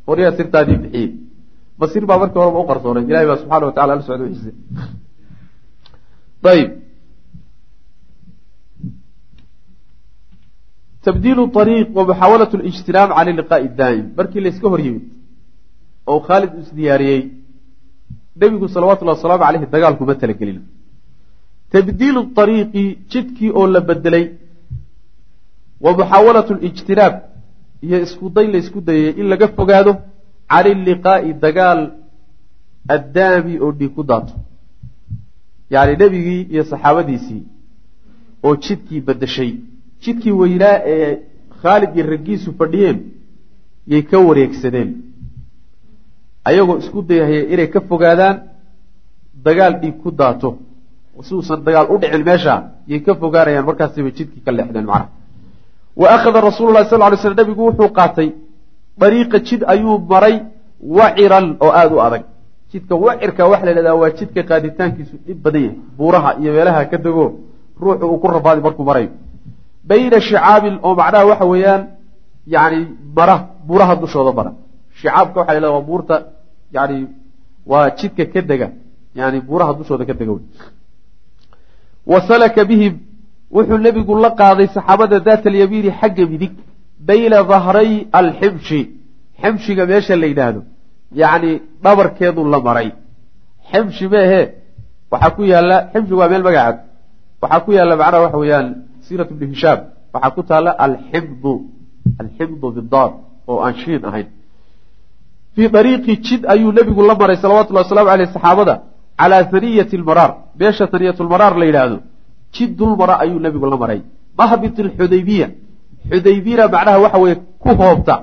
[0.08, 1.10] horyaa sirtaadii bixiyey
[1.82, 3.04] masir baa markii horeba u qarsoonay.
[3.10, 4.52] Ilahay baa subxana wa tacala la socda wixiisa
[6.54, 6.70] ayib
[11.06, 15.04] tabdiilu ariiq wa muxaawalat lijtinaam cala liqaa'i daa'im markii layska hor yimid
[16.12, 17.22] oo khaalid isdiyaariyey
[18.42, 20.60] nebigu salawatullahi wasalaamu caleyhi dagaalkuma talagelin.
[21.74, 24.26] Tabdiilu ariiqi jidkii oo la bedelay
[25.84, 27.14] wa muxaawalatu lijtinaab
[27.86, 29.92] iyo isku day la ysku dayay in laga fogaado
[30.52, 31.82] cani liqaa'i dagaal
[32.96, 34.34] addaami oo dhiig ku daato.
[35.74, 37.44] Yacni nebigii iyo saxaabadiisii
[38.46, 39.52] oo jidkii bedeshay
[40.04, 41.10] jidkii weynaa ee
[41.62, 42.98] khaalid iyo raggiisu fadhiyeen
[43.92, 44.90] yay ka wareegsadeen.
[46.50, 48.36] Ayagoo isku dayahaya inay ka fogaadaan
[49.46, 50.50] dagaal dhiig ku daato.
[51.28, 52.56] Si uusan dagaal u dhicin meesha
[52.92, 55.10] yay ka fogaanayaan markaasibay jidkii ka leexdeen macnaha.
[56.02, 58.28] Wa akhada rasuulu sal ly sl nabigu wuxuu qaatay
[59.02, 60.36] dariiqa jid ayuu maray
[60.98, 62.24] waciran oo aada u adag.
[62.72, 65.78] Jidka wacirka waxa la yhahdaa waa jidka qaaditaankiisu dhib badan yahay.
[65.98, 67.26] Buuraha iyo meelaha ka dego
[67.82, 69.10] ruuxu uu ku rafaadi markuu marayo
[69.90, 71.82] bayna shicaabin oo macnaha waxa weeyaan
[72.54, 72.80] yani
[73.18, 73.36] mara
[73.68, 74.52] buuraha dushooda mara
[75.00, 76.16] shicaabka waxa la yhahda waa buurta
[76.76, 76.98] yani
[77.72, 78.68] waa jidka ka dega
[79.20, 80.34] yani buuraha dushooda ka dega
[82.12, 82.94] wa salaka bihim
[83.56, 86.54] wuxuu nebigu la qaaday saxaabada daat alyamiini xagga midig
[87.08, 88.80] bayna dahray alximshi
[89.42, 90.62] ximshiga meesha la yidhaahdo
[91.22, 91.52] yacni
[91.84, 92.90] dhabarkeedu la maray.
[93.72, 94.42] Ximshi meehe
[95.12, 96.78] waxaa ku yaalla ximshigu waa meel magacaad.
[97.42, 98.68] Waxaa ku yaalla macnaha waxa weeyaan
[99.06, 99.80] siirat bni hishaam.
[100.14, 101.54] Waxaa ku taala alximdu
[102.22, 103.12] alximdu bidaad
[103.50, 104.28] oo aan shiin ahayn.
[105.56, 108.76] Fii dariiqi jid ayuu nebigu la maray salawatullahi wasalaamu aleyh saxaabada
[109.20, 111.98] calaa haniyati lmaraar beesha haniyatulmaraar la yidhaahdo
[112.54, 114.02] jidulmara ayuu nebigu la maray.
[114.38, 114.76] Mahbit
[116.10, 118.16] xudaybiyana macnaha waxa weeye ku hoobta.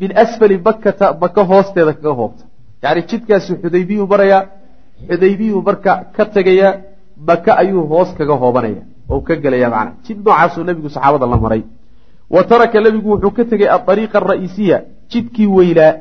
[0.00, 2.44] Min asfali bakkata maka hoosteeda kaga hoobta.
[2.82, 4.42] Yacni jidkaasu xudaybiyuu marayaa
[5.10, 6.68] xudaybiyuu marka ka tegaya
[7.28, 9.96] maka ayuu hoos kaga hoobanaya oo ka gelaya macnaha.
[10.04, 11.62] Jid noocaasuu nebigu saxaabada la maray.
[12.34, 14.76] Wa taraka nebigu wuxuu ka tegay adariiqa ara'iisiya
[15.10, 15.92] jidkii weylaa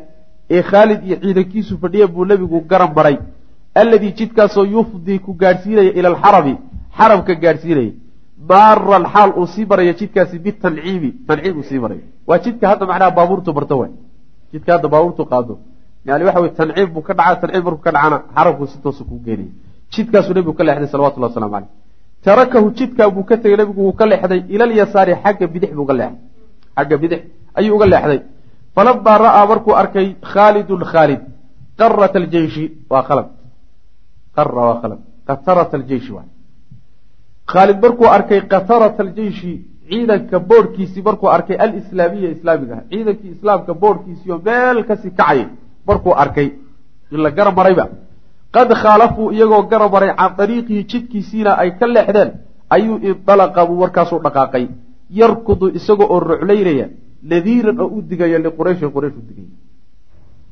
[0.56, 3.18] ee khaalid iyo ciidankiisu fadhiya buu nebigu garan maray
[3.82, 6.54] alladii jidkaasoo yufdii ku gaadhsiinaya ila alxarami
[6.98, 7.92] xaramka gaadhsiinaya
[8.50, 13.12] maaran xaal uu sii maraya jidkaasi bitanciimi tanciim uu sii marayo waa jidka hadda macnaha
[13.18, 13.92] baabuurtu barto waay
[14.54, 15.54] jidka hadda baabuurtu qaado.
[16.06, 19.20] Yani waxa weye tanciim buu ka dhaca tanciim markuu ka dhacana xaramku si toosu kuu
[19.26, 19.52] geenaya
[19.94, 21.70] jidkaasuu nebigu ka leexday salawatullah waslamu caleyh
[22.26, 26.22] tarakahu jidkaa buu ka tegay nebigu wuu ka leexday ilalyasaari xagga bidix buu ga leexday.
[26.78, 27.22] Xagga bidix
[27.60, 28.20] ayuu uga leexday.
[28.76, 31.22] Falamaa ra'aa markuu arkay khaalidun khaalid
[31.80, 33.28] qarat aljeyshi waa khalad.
[34.36, 35.00] Qara waa khalad.
[35.28, 36.30] Qatarat aljeyshi waay
[37.52, 39.52] khaalid markuu arkay qatarat aljeyshi
[39.90, 45.46] ciidanka boorhkiisii markuu arkay alislaamiya islaamiga ah ciidankii islaamka boorhkiisiioo meel ka sii kacayay
[45.88, 46.48] markuu arkay
[47.14, 47.86] in la gara marayba.
[48.56, 52.30] Qad khaalafuu iyagoo gara maray can dariiqihi jidkiisiina ay ka leexdeen
[52.76, 54.66] ayuu indalaqa buu warkaasuu dhaqaaqay.
[55.20, 56.88] Yarkudu isagoo oo ruclaynaya
[57.32, 59.50] nadiiran oo u digaya liqurayshin quraysh u digaya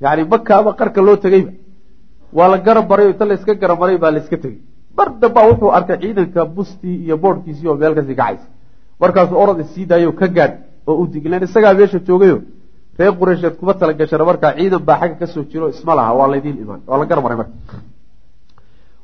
[0.03, 1.51] yacni makaaba qarka loo tegeyba
[2.37, 4.59] waa la gara maray inta layska gara maray baa layska tegey
[4.99, 8.45] mar dambaa wuxuu arkay ciidanka bustii iyo boorhkiisii oo meel ka sii kacaysa
[9.01, 10.55] markaasuu orod isii daayo ka gaadh
[10.89, 12.37] oo u digi lan isagaa meesha joogayo
[12.99, 16.27] reer qureysheed kuma tala gashana markaa ciidan baa xagga ka soo jiro isma laha waa
[16.33, 17.53] laydiin imaan waa la gar maray marka.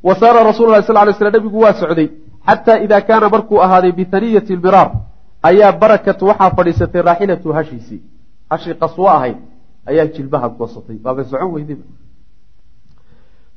[0.08, 2.08] Wa saara rasul lah sal lay slam nabigu waa socday.
[2.48, 4.90] Xataa idaa kaana markuu ahaaday bihaniyati lmiraar
[5.50, 8.00] ayaa barakatu waxaa fadhiisatay raaxilatu hashiisii
[8.52, 9.38] hashii qaswo ahayd
[9.90, 10.98] ayaa jilbaha goosatay.
[11.06, 11.78] Waabay socon weyday.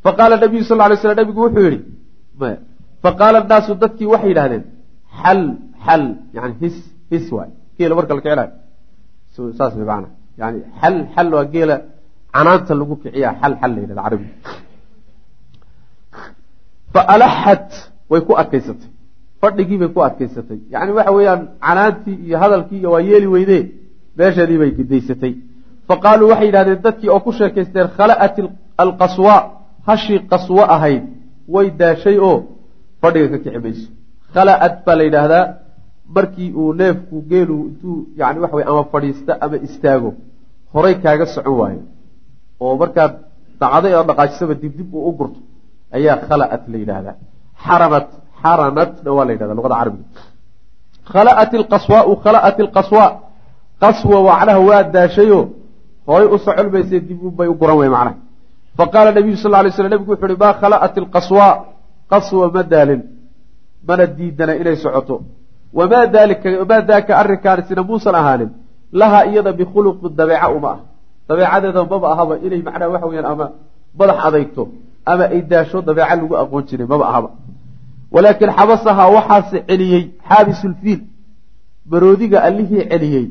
[0.04, 1.78] Faqaala nabiyu sal lay slam nabigu wuxuu yihi
[3.04, 4.64] faqaala naasu dadkii waxay yidhahdeen
[5.20, 5.40] xal
[5.86, 6.02] xal
[6.36, 6.76] yani his
[7.10, 8.52] his waay geela marka la kicinayo.
[9.58, 10.08] Saas way maana
[10.40, 11.76] yani xal xal waa geela
[12.34, 14.34] canaanta lagu kiciya xal xal la yidhahda carabiga.
[16.92, 17.68] Fa alaxat
[18.10, 18.90] way ku adkaysatay
[19.40, 23.58] fadhigii bay ku adkaysatay yani waxa weeyaan canaantii iyo hadalkii iyo waa yeeli weyde
[24.18, 25.32] meesheedii bay gidaysatay
[25.88, 28.36] fa qaaluu waxay yidhahdeen dadkii oo ku sheekaysteen khala'at
[28.82, 29.34] alqaswa
[29.88, 31.04] hashii qaswo ahayd
[31.54, 32.38] way daashay oo
[33.02, 33.88] fadhiga ka kici mayso.
[34.34, 35.44] Khala'at baa la yidhaahdaa
[36.16, 40.10] markii uu neefku geelu intuu yani waxa wey ama fadhiista ama istaago
[40.74, 41.82] horay kaaga socon waayo.
[42.62, 43.12] Oo markaad
[43.60, 45.40] dhacday oo dhaqaajisaba dibdib uu u gurto
[45.96, 47.16] ayaa khala'at la yidhaahdaa.
[47.64, 48.08] Xaranat
[48.42, 50.06] xaranatna waa la yidhahda luqada carabiga.
[51.12, 53.04] Khala'at ilqaswaau khala'at ilqaswa
[53.82, 55.40] qaswa macnaha waa daashayo
[56.08, 58.27] horay u socon mayse dib unbay u guran wey macnaha
[58.78, 61.48] faqaala nabiyu sal ly slam nebigu wuxu uhi maa khala'at ilqaswa
[62.12, 63.02] qaswa ma daalin
[63.88, 65.16] mana diidana inay socoto
[65.78, 68.50] wamaa daalika wamaa daaka arrinkaan sina muusan ahaanin
[69.00, 70.80] lahaa iyada bikhuluqin dabeeca uma ah
[71.28, 73.46] dabeecadeeda maba ahaba inay macnaha waxa weyaan ama
[73.98, 74.62] madax adaygto
[75.10, 77.30] ama ay daasho dabeeca lagu aqoon jiray maba ahaba
[78.14, 81.00] walaakin xabasahaa waxaase celiyey xaabisulfiil
[81.90, 83.26] baroodiga allihii celiyey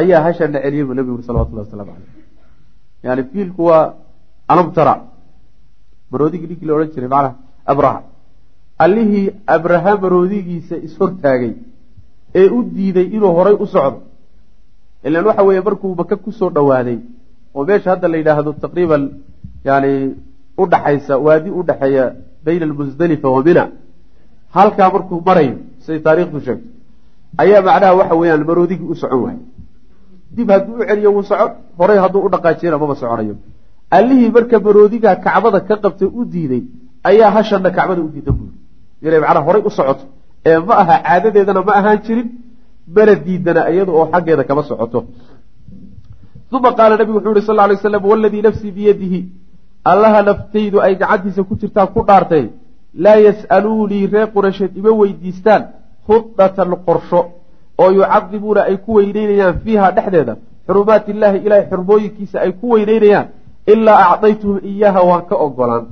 [0.00, 2.12] ayaa hashana celiyey buu nabigu uri salawatullahi wasalaamu caleyh
[3.06, 3.84] yani fiilku waa
[4.52, 4.94] alamtara
[6.12, 7.34] baroodigii ninkii la odhan jiray macnaha
[7.72, 8.00] abraha
[8.84, 11.52] allihii abraha baroodigiisa ishortaagay
[12.40, 13.98] ee u diiday inuu horay u socdo.
[15.06, 16.98] Ilan waxa weeye markuu maka ku soo dhowaaday
[17.54, 19.02] oo meesha hadda la yidhaahdo taqriiban
[19.68, 19.92] yani
[20.62, 22.04] udhaxaysa waadi udhaxeeya
[22.44, 23.64] bayna almusdalifa wa mina.
[24.56, 26.66] Halkaa markuu marayo siday taariikhdu sheegto
[27.42, 29.42] ayaa macnaha waxa weeyaan maroodigii u socon waayey.
[30.36, 33.34] Dib hadduu u celiyo wuu socon horay hadduu u dhaqaajiyana maba soconayo
[33.96, 36.62] allihii marka maroodigaa kacbada ka qabtay u diiday
[37.08, 38.56] ayaa hashana kacbada u diida buuri.
[39.02, 40.04] Inay macnaha horay u socoto.
[40.46, 42.28] Ee ma aha caadadeedana ma ahaan jirin
[42.94, 44.98] mana diidana iyada oo xaggeeda kama socoto.
[46.52, 49.20] Uma qaala nabigu wuxuu yihi sal lay slam waladii nafsii biyadihi.
[49.84, 52.44] Allaha naftaydu ay gacantiisa ku jirtaa ku dhaartay
[53.04, 55.62] laa yas'aluunii reer qureysheed ima weydiistaan
[56.06, 57.20] khudatan qorsho
[57.82, 60.34] oo yucadimuuna ay ku weyneynayaan fiiha dhexdeeda.
[60.66, 63.26] Xurumaati illaahi ilaahay xurmooyinkiisa ay ku weyneynayaan
[63.72, 65.84] ilaa acdaytuhum iyaaha waan ka ogolaan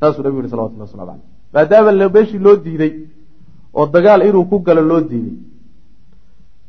[0.00, 2.92] saasuu nabigu yihi salawatullah waslamu caleyh maadaama meeshii loo diiday
[3.78, 5.36] oo dagaal inuu ku galo loo diiday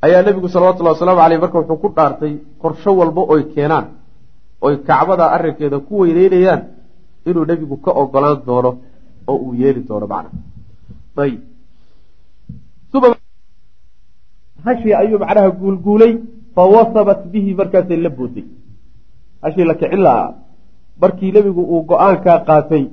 [0.06, 3.86] ayaa nebigu salawatullahi wasalaamu caleyh marka wuxuu ku dhaartay qorsho walba oy keenaan
[4.66, 6.62] oy kacbada arrinkeeda ku weyneynayaan
[7.30, 8.72] inuu nebigu ka ogolaan doono
[9.30, 10.32] oo uu yeeli doono macna.
[11.24, 11.42] Ayib
[14.66, 16.14] hashii ayuu macnaha guulguulay
[16.56, 18.46] fa wasabat bihi markaasay la booday
[19.44, 20.30] hashii la kicin lahaa.
[21.02, 22.84] Markii nebigu uu go'aankaa qaatay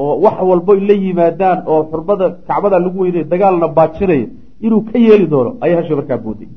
[0.00, 4.26] oo wax walboy la yimaadaan oo xurmada kacbada lagu weynay dagaalna baajinayo
[4.66, 6.48] inuu ka yeeli doono ayay hasha markaa booday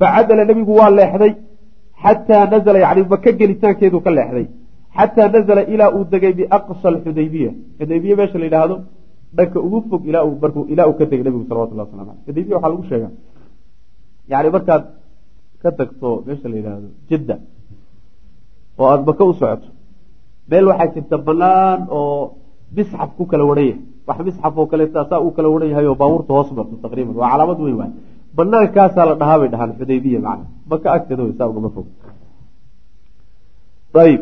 [0.00, 1.32] facadala nebigu waa leexday
[2.02, 4.46] xataa nazala yani maka gelitaankeedu ka leexday.
[4.96, 7.50] Xataa nazala ilaa uu degay biaqsa alxudaybiya.
[7.78, 8.76] Xudaybiya meesha la yidhaahdo
[9.36, 10.24] dhanka ugu fog ilaa
[10.90, 13.12] uu ka tegay nebigu salawatullah waslamu aleyh xudaybiya waxaa lagu sheegaa.
[14.30, 14.82] Yani markaad
[15.62, 17.34] ka tagto meesha la yidhaahdo jidda
[18.80, 19.68] oo aada maka u socoto.
[20.50, 22.14] Meel waxaa jirta banaan oo
[22.76, 25.96] misxaf ku kala waran yahay wax misxaf oo kaleeta saa uu kala waran yahay oo
[26.00, 27.14] baabuurta hoos marto taqriiban.
[27.20, 27.92] Waa calaamad weyn waay.
[28.36, 30.46] Banaankaasaa la dhahaa bay dhahaan xudaybiya macna.
[30.70, 31.86] Maka agteeda wey saa ugama fog
[34.04, 34.20] ayb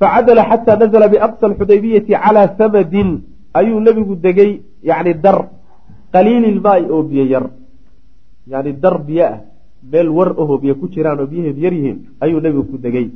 [0.00, 3.10] facadala xataa nazla biaqsa alxudaybiyati calaa samadin.
[3.58, 4.50] Ayuu nebigu degay
[4.88, 5.38] yani dar
[6.14, 7.44] qaliili lmaai oo biyo yar.
[8.52, 9.36] Yani dar biyo ah
[9.92, 13.06] meel war ahoo biyo ku jiraan oo biyaheedu yar yihiin ayuu nebigu ku degay.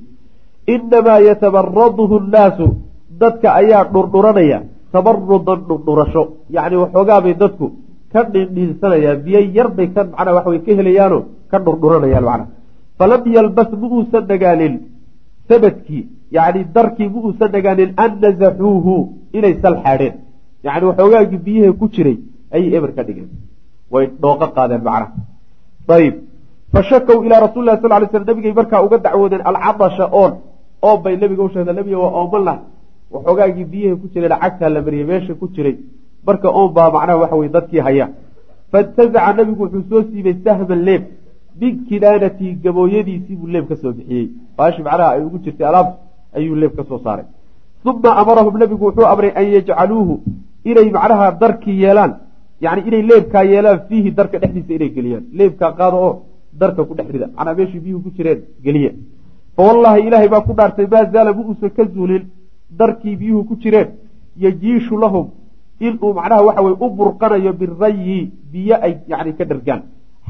[0.74, 2.66] Inamaa yatabaraduhu nnaasu
[3.20, 4.58] dadka ayaa dhurdhuranaya
[4.92, 6.22] tabarudan dhurdhurasho.
[6.54, 7.66] Yacni waxoogaabay dadku
[8.12, 11.18] ka dhindhiinsanayaan biyo yar bay ka macnaa waxaway ka helayaano
[11.50, 12.46] ka dhurdhuranayaan macna
[12.98, 14.74] falam yalbas ma uusan nagaanin
[15.48, 16.02] sabadkii
[16.36, 18.94] yacni darkii ma uusan nagaanin an nasaxuuhu
[19.36, 20.14] inay salxaadheen
[20.66, 22.16] yacni waxoogaagii biyaha ku jiray
[22.54, 23.28] ayay eber ka dhigeen.
[23.92, 25.06] Way dhooqo qaadeen macnaha.
[25.96, 26.14] Ayib
[26.74, 30.32] fashakow ilaa rasuli lah sal ly sl nabigay markaa uga dacwoodeen alcadasha oon
[30.86, 32.56] oon bay nabiga u sheegta nabiga waa oomanlah
[33.14, 35.76] waxoogaagii biyaha ku jiray lacagtaa la mariyey meesha ku jiray.
[36.26, 38.06] Marka oon baa macnaha waxa weye dadkii haya.
[38.72, 41.02] Faintazaca nabigu wuxuu soo siibay sahman leeb.
[41.60, 44.28] Min kinaanatii gabooyadiisii buu leeb ka soo bixiyey.
[44.56, 45.96] Baashi macnaha ay ugu jirtay alaabta
[46.36, 47.26] ayuu leeb ka soo saaray.
[47.84, 50.14] Uma amarahum nabigu wuxuu amray an yajcaluuhu
[50.70, 52.12] inay macnaha darkii yeelaan.
[52.64, 55.24] Yani inay leebkaa yeelaan fiihi darka dhexdiisa inay geliyaan.
[55.38, 56.14] Leebkaa qaado oo
[56.60, 58.90] darka ku dhex rida macnaa meeshii biyuhu ku jireen geliye.
[59.56, 62.24] Fa wallaahi ilaahay baa ku dhaartay maa zaala ma uusan ka zuulin.
[62.78, 63.88] Darkii biyuhu ku jireen
[64.44, 65.26] yajiishu lahum.
[65.86, 68.18] Inuu macnaha waxa weye u burqanayo birayi
[68.52, 69.82] biyo ay yani ka dhargaan.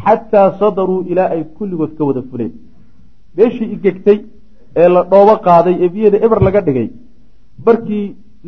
[0.04, 2.52] Xataa sadaruu ilaa ay kulligood ka wada fuleen.
[3.37, 4.18] Meeshii igegtay
[4.76, 6.88] ee la dhoobo qaaday ee biyada eber laga dhigay
[7.66, 8.06] markii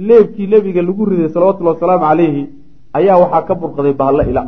[0.09, 2.43] leebkii nebiga lagu riday salawatullhi wasalaamu calayhi
[2.99, 4.43] ayaa waxaa ka burqaday baallo ila.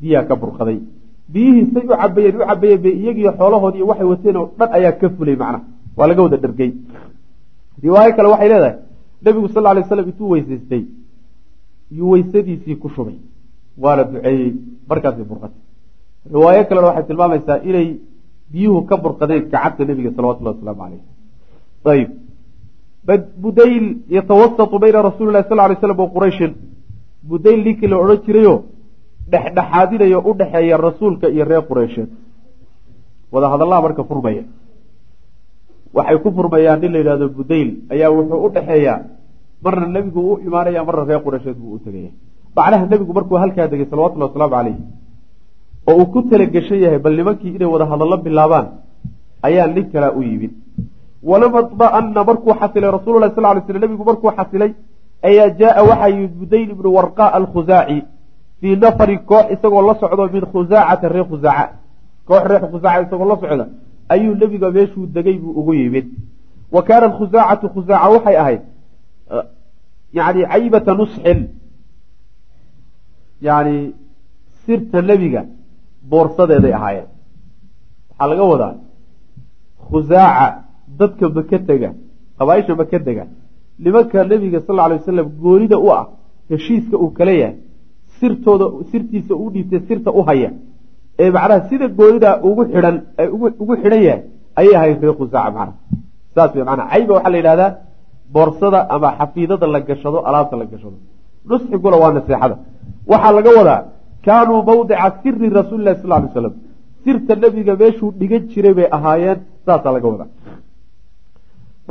[0.00, 0.78] Biyaa ka burqaday
[1.28, 4.92] biyihii say u cabayeen u cabayeen bay iyagiiyo xoolahood iyo waxay wateen oo dhan ayaa
[5.00, 5.64] ka fulay macnaha
[5.96, 6.72] waa laga wada dhargey
[7.82, 8.76] riwaayo kale waxay leedahay
[9.24, 10.82] nebigu sal ly slam intuu weysaystay
[11.98, 13.16] yuu weysadiisii ku shubay.
[13.82, 14.54] Waana duceeyey
[14.88, 15.60] markaasay burqatay.
[16.32, 17.88] Riwaayo kalena waxay tilmaamaysaa inay
[18.52, 21.02] biyuhu ka burqadeen gacanta nebiga salawatullahi wasalaamu caleyh
[21.92, 22.10] ayib.
[23.42, 23.84] Budayl
[24.16, 26.52] yatawasatu bayna rasuuli lahi sal lay slam wa qurayshin
[27.30, 28.54] budayl ninkii la odhan jirayo
[29.30, 32.10] dhexdhexaadinayo u dhexeeya rasuulka iyo reer qureysheed
[33.32, 34.44] wada hadallaha marka furmaya.
[35.94, 38.98] Waxay ku furmayaan nin la yidhahdo budayl ayaa wuxuu u dhexeeyaa
[39.64, 42.10] marna nebigu u imaanaya marna reer qureysheed buu u tegaya
[42.56, 44.76] macnaha nebigu markuu halkaa degay salawatullahi wasalaamu caleyh
[45.88, 48.66] oo uu ku talageshan yahay bal nimankii inay wada hadallo bilaabaan
[49.42, 50.52] ayaa nin kalaa u yimid.
[51.22, 54.70] Walama dma'ana markuu xasilay rasuululahi sal lay sl nebigu markuu xasilay
[55.28, 57.98] ayaa jaaa waxaa yimid budayl ibnu warqa alkhusaaci
[58.62, 61.74] fii nafarin koox isagoo la socdo min khusaacata reer khusaaca
[62.28, 63.66] koox reer khusaaca isagoo la socda
[64.08, 66.06] ayuu nebiga meeshuu degay buu ugu yimid.
[66.74, 68.62] Wa kaana khusaacatu khusaaca waxay ahayd
[70.18, 71.40] yani caybata nusxin.
[73.46, 73.94] Yani
[74.64, 75.42] sirta nebiga
[76.10, 77.08] boorsadeeday ahaayeen.
[78.10, 78.74] Waxaa laga wadaa
[79.88, 80.46] khusaaca
[80.98, 81.90] dadka maka tega
[82.38, 83.24] qabaaisha maka dega
[83.78, 86.04] nimanka nebiga sal lla alay wasalam goonida u ah
[86.50, 87.56] heshiiska uu kala yahay
[88.22, 90.50] sirtooda sirtiisa u dhiibtay sirta u haya.
[91.22, 92.96] Ee macnaha sida goonida ugu xidhan
[93.62, 94.20] ugu xidhan yahay
[94.60, 95.72] ayay ahayd reer khusaaca macnaha
[96.34, 97.70] saas wey manaa cayba waxaa la yidhahdaa
[98.34, 100.96] boorsada ama xafiidada la gashado alaabta la gashado.
[101.50, 102.56] Nusxiguna waa naseexada
[103.12, 103.80] waxaa laga wadaa
[104.26, 106.54] kaanuu mawdica siri rasuuli lahi sal lay slam
[107.04, 110.30] sirta nebiga meeshuu dhigan jiray bay ahaayeen saasaa laga wadaa.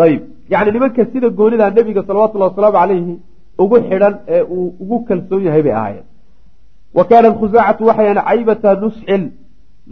[0.06, 0.22] Ayib.
[0.53, 3.14] Yani nimanka sida goonida nebiga salawatullahi wasalaamu calayhi
[3.64, 6.06] ugu xidhan ee uu ugu kalsoon yahay bay ahaayeen
[6.98, 9.24] wa kaanat khusaacatu waxay ahayn caybata nusxin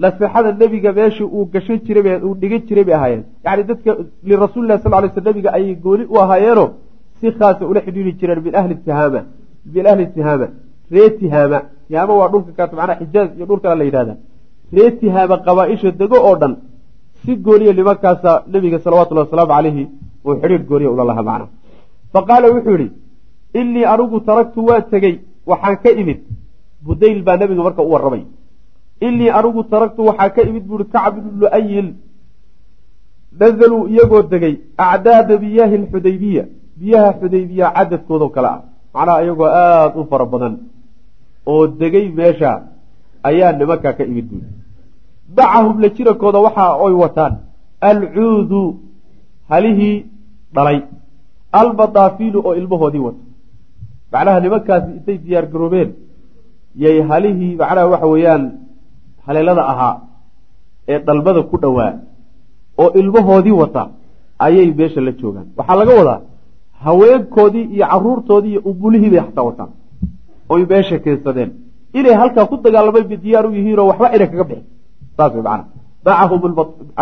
[0.01, 3.23] naseexada nebiga meeshii uu gashan jiray uu dhigan jiray bay ahaayeen.
[3.45, 3.91] Yani dadka
[4.29, 6.65] lirasuulilahi sal lay sl nebiga ayay gooni u ahaayeeno
[7.19, 9.21] si khaasa ula xidhiiri jireen min ahli tihaama
[9.75, 10.47] min ahli tihaama
[10.93, 14.13] ree tihaama tihaama waa dhulka kaas macnaa xijaaz iyo dhul kale la yidhahda
[14.75, 16.53] ree tihaama qabaa-isha dego oo dhan
[17.21, 19.83] si gooniya nimankaasa nebiga salawatullahi wasalaamu calayhi
[20.25, 21.45] uu xidhiir gooniya ula lahaa macna
[22.13, 22.89] fa qaala wuxuu yihi
[23.59, 25.15] inii anigu taragtu waa tegey
[25.49, 26.19] waxaan ka imid
[26.85, 28.23] budayl baa nebiga marka u warramay.
[29.01, 31.87] Inii anigu taragtu waxaa ka imid buuhi kacb ibnu lu-ayin
[33.39, 36.43] nazaluu iyagoo degay acdaada miyaahi lxudaybiya
[36.79, 38.61] biyaha xudaybiya cadadkoodao kale ah.
[38.93, 40.55] Macnaha iyagoo aada u fara badan
[41.45, 42.51] oo degay meesha
[43.29, 44.47] ayaa nimankaa ka imid buuli
[45.37, 47.33] macahum la jirankooda waxa oy wataan.
[47.81, 48.61] Alcuudu
[49.49, 50.05] halihii
[50.55, 50.79] dhalay.
[51.51, 53.21] Almadaafilu oo ilmahoodii wato.
[54.11, 55.89] Macnaha nimankaasi intay diyaar garoobeen
[56.83, 58.43] yay halihii macnaha waxa weeyaan
[59.25, 59.95] haleelada ahaa
[60.91, 61.91] ee dhalmada ku dhowaa
[62.81, 63.83] oo ilmahoodii wata
[64.45, 65.47] ayay meesha la joogaan.
[65.57, 66.19] Waxaa laga wadaa
[66.85, 69.71] haweenkoodii iyo caruurtoodii iyo umulihii bay xataa wataan
[70.53, 71.51] oy meesha keensadeen.
[71.99, 74.65] Inay halkaa ku dagaalamay bay diyaar u yihiinoo waxba inay kaga bixin.
[75.17, 75.65] Saas way macana
[76.05, 76.41] macahum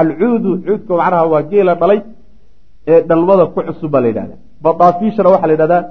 [0.02, 2.00] alcuudu cuudka macnaha waa geela dhalay
[2.92, 5.84] ee dhalmada ku cusub baa la yidhahda badaafiishana waxaa la yidhahdaa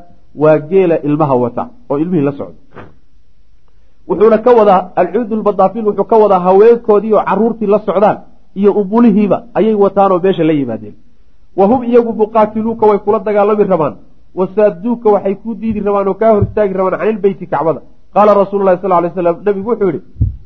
[0.43, 2.59] waa geela ilmaha wata oo ilmihii la socda
[4.09, 8.19] wuxuuna ka wadaa alcuudu lbadaafiil wuxuu ka wadaa haweenkoodii oo caruurtii la socdaan
[8.61, 10.95] iyo umulihiiba ayay wataanoo meesha la yimaadeen.
[11.59, 13.95] Wa hum iyagu muqaatiluuka way kula dagaalami rabaan.
[14.39, 17.81] Wasaaduuka waxay kuu diidi rabaan oo kaa hor istaagi rabaan can ilbeyti kacbada.
[18.15, 20.01] Qaala rasuulu lahi sal lay slam nabigu wuxuu yihi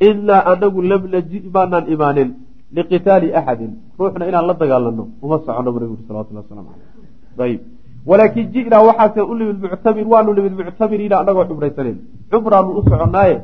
[0.09, 2.29] innaa anagu lam naji maanaan imaanin
[2.77, 7.61] liqitaali axadin ruuxna inaan la dagaalano uma socono bu nabigu salawatullah waslamu caleyh ayib
[8.07, 11.99] walaakin ji'naa waxaase u nimid muctamir waanu nimid muctamiriina anagoo cumraysaneyn
[12.31, 13.37] cumraanu u soconnaaye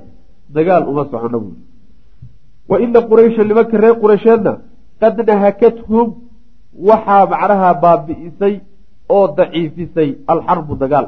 [0.56, 1.60] dagaal uma socono buuri
[2.70, 4.52] wa ina quraysha nimanka reer quraysheedna
[5.00, 6.06] qad nahakathum
[6.88, 8.54] waxaa macnaha baabi'isay
[9.08, 11.06] oo daciifisay alxarbu dagaal.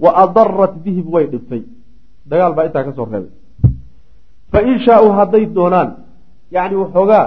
[0.00, 1.62] Wa adarat bihim way dhibtay
[2.30, 3.32] dagaal baa intaa ka soo reebay.
[4.52, 5.88] Fa in shaauu hadday doonaan
[6.50, 7.26] yacni waxoogaa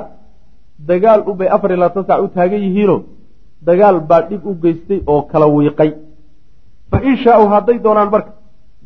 [0.89, 2.97] dagaal unbay afar iyo labaatan sac u taagan yihiino
[3.67, 5.91] dagaal baa dhib u geystay oo kala wiiqay.
[6.91, 8.31] Fa in shaauu hadday doonaan marka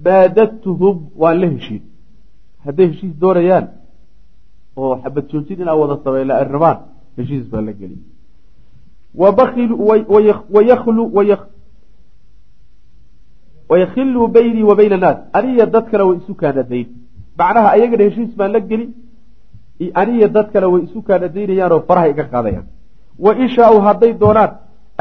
[0.06, 1.82] baadadtuhum waan la heshiin
[2.66, 3.66] hadday heshiis doonayaan
[4.82, 6.78] oo xabad joojin inaa wada sameyn ay rabaan
[7.18, 8.02] heshiis baa la geliy
[10.56, 11.04] wayaklu
[13.70, 16.88] wayakhiluu baynii wa bayna annaas aniya dad kale way isu kaanadayn.
[17.38, 18.86] Macnaha ayagana heshiis baan la geli
[20.02, 22.66] aniya dad kale way isu kaanadaynayaanoo faraha iga qaadayaan.
[23.20, 24.52] Wa in shaauu hadday doonaan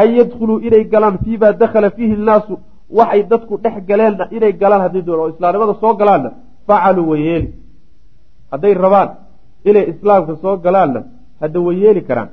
[0.03, 2.55] an yadkhuluu inay galaan fiimaa dakhala fiihi nnaasu
[2.99, 6.31] waxay dadku dhex galeenna inay galaan hadday doonaan oo islaamnimada soo galaanna
[6.69, 7.49] facaluu way yeeli
[8.53, 9.09] hadday rabaan
[9.69, 11.01] inay islaamka soo galaanna
[11.41, 12.31] hadda way yeeli karaan.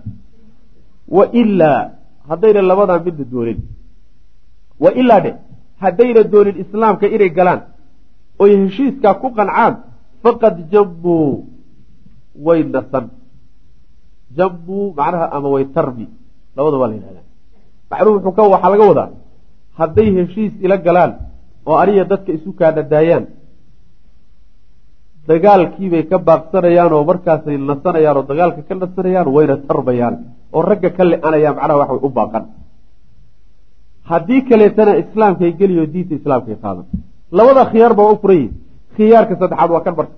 [1.15, 1.81] Wa ilaa
[2.29, 3.59] haddayna labadaa midna doonin.
[4.83, 5.31] Wa ilaa dhe
[5.83, 7.61] haddayna doonin islaamka inay galaan
[8.43, 9.73] oy heshiiskaa ku qancaan
[10.23, 11.29] faqad jambuu
[12.45, 13.05] way nasan
[14.37, 16.05] jambuu macnaha ama way tarbi
[16.55, 17.25] labada waa la yidhahdaa
[17.91, 19.09] macnuhu wuxuu ka waxaa laga wadaa
[19.79, 21.11] hadday heshiis ila galaan
[21.69, 23.25] oo aniga dadka isu kaanadaayaan
[25.29, 30.15] dagaalkiibay ka baaqsanayaan oo markaasay nasanayaan oo dagaalka ka nasanayaan wayna tarbayaan
[30.55, 32.43] oo ragga ka le-anayaan macnaha wax way u baaqan.
[34.09, 36.85] Haddii kaleetana islaamkay geliyo diinta islaamkay qaadan.
[37.37, 38.53] Labada khiyaar baa u furan yihiin
[38.95, 40.15] khiyaarka saddexaad waa kan marka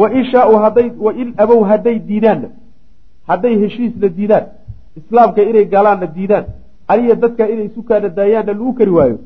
[0.00, 2.48] wa in shaauu hadday wa in abow hadday diidaanna
[3.30, 4.44] hadday heshiisna diidaan
[5.00, 6.44] islaamka inay galaanna diidaan
[6.92, 9.16] aniya dadka inay isu kaanadaayaanna lagu kari waayo.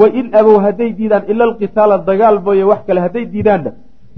[0.00, 3.70] Wa in abow hadday diidaan ila alqitaala dagaal mooye wax kale hadday diidaanna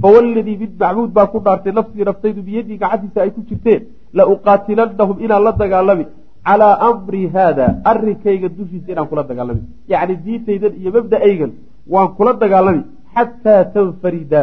[0.03, 3.81] fawaladii mid macbuud baa ku dhaartay nafsii naftaydu biyadii gacantiisa ay ku jirteen
[4.19, 6.05] la uqaatilanahum inaan la dagaalami
[6.47, 11.53] calaa amri haada arrinkayga dushiisa inaan kula dagaalami yacni diintaydan iyo mabda-aygan
[11.93, 12.83] waan kula dagaalami
[13.15, 14.43] xataa tanfarida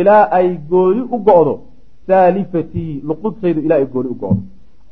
[0.00, 1.54] ilaa ay gooni u go-do.
[2.08, 4.42] Saalifatii luquntaydu ilaa ay gooni u go-do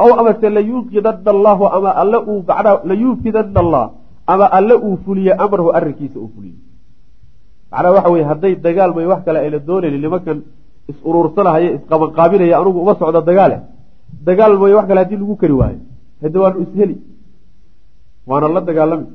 [0.03, 3.84] aw amase layuuqidana allahu ama alle uu macnaha layuufidana allah
[4.32, 6.59] ama alle uu fuliye amrahu arrinkiisa uu fuliye
[7.72, 10.38] macnaha waxa weye hadday dagaal may wax kale ayna doonaynin nimankan
[10.90, 13.57] is uruursanahaya isqabanqaabinaya anugu uma socdo dagaale
[14.28, 15.80] dagaal may wax kale haddii lagu kari waayo.
[16.22, 16.96] Hade waanu isheli
[18.28, 19.07] waana la dagaalami.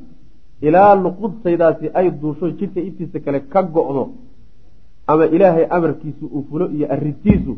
[0.68, 4.04] Ilaa luquntaydaasi ay duusho jidhka intiisa kale ka go-do
[5.08, 7.54] ama ilaahay amarkiisu uu fulo iyo arrintiisu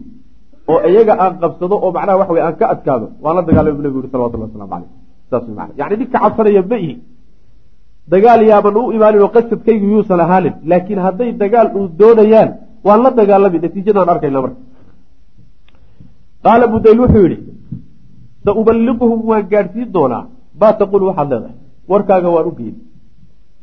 [0.72, 3.82] oo iyaga aan qabsado oo macnaha waxa wey aan ka adkaado waan la dagaalami bu
[3.84, 4.90] nabigu yuri salawatullah waslamu caleyh
[5.30, 6.96] saas mana yani ninka cabsanaya ma ihi.
[8.14, 12.50] Dagaal yaaban u imaanin oo qasadkaygu yuusan ahaanin laakiin hadday dagaal uu doonayaan
[12.88, 13.58] waan la dagaalami.
[13.64, 14.60] Natiijadaan arkayna marka.
[16.46, 17.38] Qaala budayl wuxuu yihi
[18.46, 20.24] sauballiquhum waan gaadhsiin doonaa.
[20.60, 21.56] Baa taqul waxaad leedahay?
[21.92, 22.76] Warkaaga waan u geyn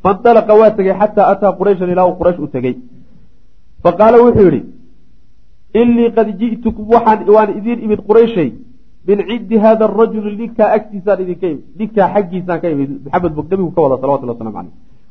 [0.03, 2.75] faindalaqa waa tegey xataa ataa qurayshan ilaa uu quraysh u tegey.
[3.83, 4.61] Fa qaala wuxuu yihi
[5.81, 6.85] inii qad ji'tukum
[7.35, 8.49] waan idiin imid qurayshay
[9.07, 13.71] min cindi hada arajuli ninkaa agtiisaan idinka imid ninkaa xaggiisaan ka imid maxamed bog nabigu
[13.75, 14.55] ka wada salawatullah waslamu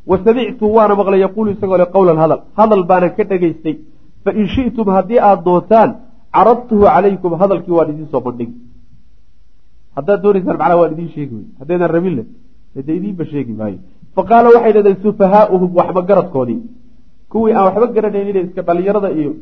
[0.07, 3.77] caleyh wa waana maqlay yaquulu isagoo le qowlan hadal hadal baanan ka dhegaystay
[4.25, 5.91] fain shi'tum haddii aada doontaan
[6.37, 8.55] caradtuhu calaykum hadalkii waan idiin soo bandhigi
[9.97, 12.25] haddaad doonaysaan macnaha waan idiin sheegi wey haddaydan rabin le
[12.77, 13.79] hade idiinba sheegi maayo
[14.17, 16.61] faqaala waxay dhahdeen sufahaauhum waxba garadkoodii.
[17.33, 19.33] Kuwii aan waxba garanaynin iska dhalinyarada iyo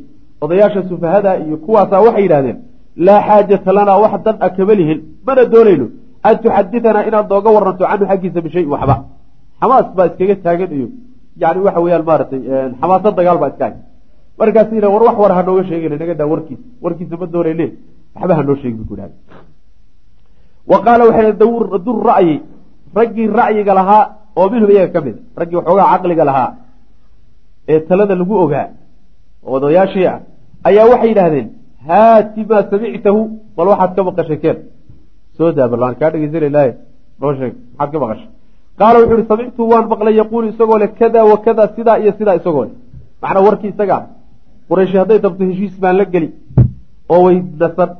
[0.44, 2.58] odayaasha sufahada iyo kuwaasaa waxay yidhahdeen
[3.06, 4.98] laa xaajata lanaa wax dan a kama lihin.
[5.26, 5.86] Mana doonayno.
[6.22, 8.94] An tuxaditanaa inaad nooga waranto canhu xaggiisa bishayin waxba.
[9.60, 10.88] Xamaas baa iskaga taagan iyo
[11.42, 12.40] yani waxa weyaan maaratay
[12.80, 13.74] xamaasad dagaal baa iska hay
[14.38, 17.66] markaas war wax war ha nooga sheegin naga daa warkiisa warkiisa ma doonayne.
[18.14, 19.16] Waxba ha noo sheegi bu ku idhahda
[20.70, 21.32] wa qaala waxay
[21.86, 22.36] dur ra'yi.
[22.98, 24.04] Raggii ra'yiga lahaa
[24.36, 26.50] oo minhum iyaga ka mid raggii waxoogaa caqliga lahaa
[27.68, 28.66] ee talada lagu ogaa
[29.54, 30.18] odayaashii ah
[30.68, 31.48] ayaa waxay yidhahdeen
[31.88, 33.20] haati maa samictahu.
[33.56, 34.58] Bal waxaad ka maqashay keen.
[35.36, 36.10] Soo daa bal waan kaa
[37.20, 38.28] noo sheeg maxaad ka maqashay?
[38.78, 42.36] Qaala wuxuu ihi samictu waan maqlay yaquulu isagoo leh kada wa kada sidaa iyo sidaa
[42.40, 42.74] isagoo leh.
[43.22, 44.02] Macnaa warkii isagaa
[44.68, 46.28] qurayshi hadday dabto heshiis baan la geli
[47.12, 47.90] oo way nasan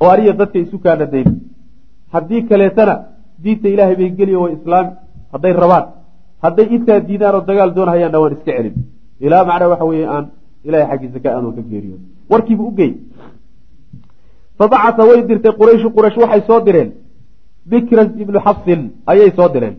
[0.00, 1.28] oo aniya dadka isu kaanadayn
[2.14, 2.94] haddii kaleetana
[3.42, 4.90] diinta ilaahay bay geliyo way islaami
[5.32, 5.84] hadday rabaan
[6.44, 8.74] hadday intaa diidaan oo dagaal doonahayaanna waan iska celin.
[9.26, 10.24] Ilaa macnaa waxa weeye aan
[10.64, 11.96] ilahay xaggiisa ka aanu ka geeriyo.
[12.30, 12.92] Warkiibu u gey
[14.58, 16.90] fabacasa way dirtay qurayshu quraysh waxay soo direen.
[17.70, 19.76] Bikran ibnu xafsin ayay soo direen.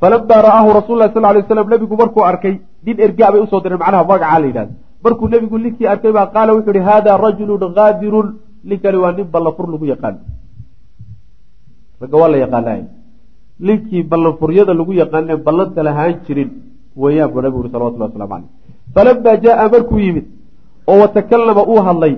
[0.00, 2.54] Falamaa ra'aahu rasul lah sal lay slam nebigu markuu arkay
[2.86, 3.80] nin ergaa bay u soo direen.
[3.82, 4.74] Macnaha magacaa la yidhahda
[5.04, 8.28] markuu nebigu ninkii arkay baa qaala wuxuu ihi hada rajulun gaadirun.
[8.68, 10.20] Ninkani waa nin ballafur lagu yaqaano
[12.00, 12.82] ragga waa la yaqaanay
[13.66, 16.50] ninkii ballanfuryada lagu yaqaane ballanta lahaan jirin
[17.02, 18.57] weeyaan buu nabigu uri salawatullah waslamu caleyh
[18.94, 20.26] falamaa jaaa markuu yimid
[20.86, 22.14] oo watakallama uu hadlay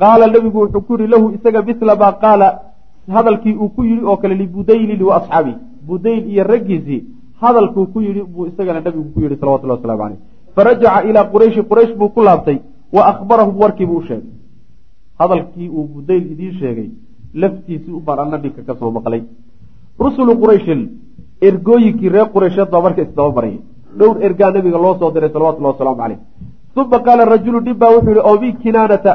[0.00, 2.48] qaala nebigu wuxuu ku yihi lahu isaga mila maa qaala.
[3.16, 5.22] Hadalkii uu ku yidhi oo kale libudaylin wa
[5.86, 7.04] budayl iyo raggiisii
[7.40, 10.18] hadalkuu ku yidhi buu isagana nabigu ku yihi salawatullah waslamu caleyh
[10.54, 12.58] farajaca ilaa qurayshi quraysh buu ku laabtay
[12.92, 14.30] wa akhbarahum warkiibuu u sheegay.
[15.20, 16.90] Hadalkii uu budayl idiin sheegay
[17.34, 19.22] laftiisii ubaan anna ninka ka maqlay.
[20.00, 20.80] Rusulu qurayshin
[21.40, 23.30] ergooyinkii reer quraysheed baa marka isdaba
[24.00, 26.20] dhowr ergaa nabiga loo soo diray salawatullahi wasalaamu caleyh
[26.76, 29.12] uma qaala rajulu nin baa wuxuu yihi min kinaanata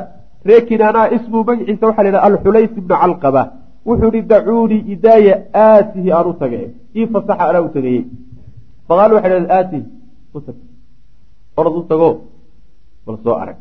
[0.50, 3.44] ree kinaanaa ismuu magaciisa waxaa la yidhaha alxulays ibnu calqaba.
[3.88, 6.62] Wuxuu yihi dacuunii idaaya aatihi aan u tage
[7.00, 8.04] ii fasaxa anaa u tegayey
[8.88, 9.84] faqaalu waxay dhahdeen aatihi
[10.38, 10.58] utag
[11.60, 12.10] orad u tago
[13.06, 13.58] bal soo arag.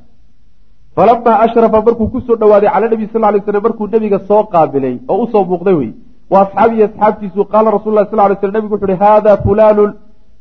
[0.97, 4.95] Falamaa ashrafa markuu ku soo dhawaaday cala nabi sal lay slam markuu nebiga soo qaabilay
[5.09, 5.93] oo u soo muuqday wey
[6.33, 9.91] wa asxaabihi asxaabtiisu qaala rasul lah sal lay slam nebigu wuxu uhi haada fulaanun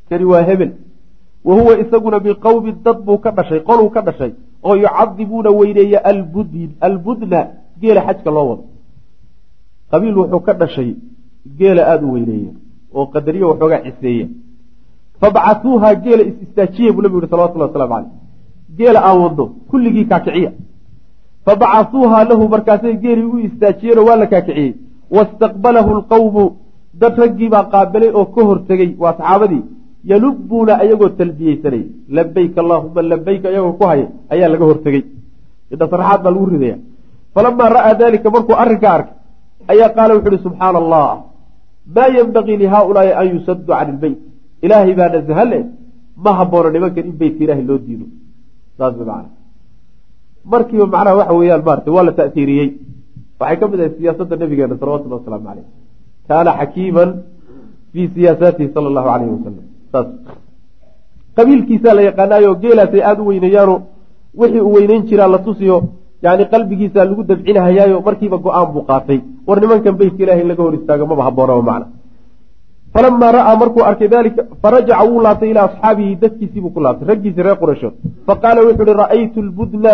[0.10, 0.72] kani waa hebel.
[1.43, 4.32] Wa huwa isaguna min qowmin dad buu ka dhashay qoluu ka dhashay
[4.64, 7.39] oo yucadibuuna weyneeya albudn albudna
[7.82, 8.64] geela xajka loo wado.
[9.91, 10.95] Qabiil wuxuu ka dhashay
[11.60, 12.51] geela aada u weyneeya
[12.93, 14.28] oo qadariye waxoogaa ciseeya
[15.22, 18.12] fabcatuuha geela is istaajiya buu nabigu yihi salawatullah waslamu caleyh
[18.78, 20.51] geela aan wadno kulligii kaakiciya.
[21.45, 24.74] Fabacasuuha lahu markaasay geelii u istaajiyeenoo waa la kaakiciyey.
[25.16, 26.43] Wastaqbalahu lqawmu
[27.01, 29.64] dad raggii baa qaabilay oo ka hortegey waa saxaabadii
[30.11, 31.83] yalubuuna ayagoo talbiyeysanay
[32.17, 35.03] labayk allaahuma labayka ayagoo ku haya ayaa laga hortegey
[35.71, 36.77] indha sarxaad baa lagu ridaya
[37.33, 39.15] falamaa ra'aa dalika markuu arrinkaa arkay
[39.71, 41.07] ayaa qaala wuxu uhi subxaana allah
[41.95, 44.19] maa yenbagii lihaaulaai an yusaduu can ilbeyt
[44.65, 45.59] ilaahay baa nasahale
[46.23, 48.05] ma haboono nimankan in beytka ilaahay loo diido.
[48.77, 49.25] Saas man
[50.51, 52.69] markiiba macnaha waxa weeyaan maarata waa la ta'tiiriyey.
[53.39, 55.67] Waxay ka mid ahay siyaasadda nabigeena salawatullah wasalaamu caleyh
[56.27, 57.09] kaana xakiiman
[57.91, 59.65] fii siyaasaatihi sala allahu alayhi wasalam
[61.37, 63.75] qabiilkiisaa la yaqaanaayo geelaasay aada u weyneeyaano
[64.39, 65.77] wixii uu weyneyn jiraa la tusiyo
[66.25, 69.19] yani qalbigiisa lagu dabcinahayaayo markiiba go'aan buu qaatay.
[69.47, 71.87] War nimankan beytka ilahay in laga hor istaago maba haboonaba macna.
[72.93, 77.57] Falamaa ra'aa markuu arkay dalika farajaca wuu laabtay ilaa asxaabihi dadkiisiibuu ku laabtay raggiisii reer
[77.61, 77.95] qurayshood
[78.27, 79.91] faqaala wuxu uhi ra'aytu lbudna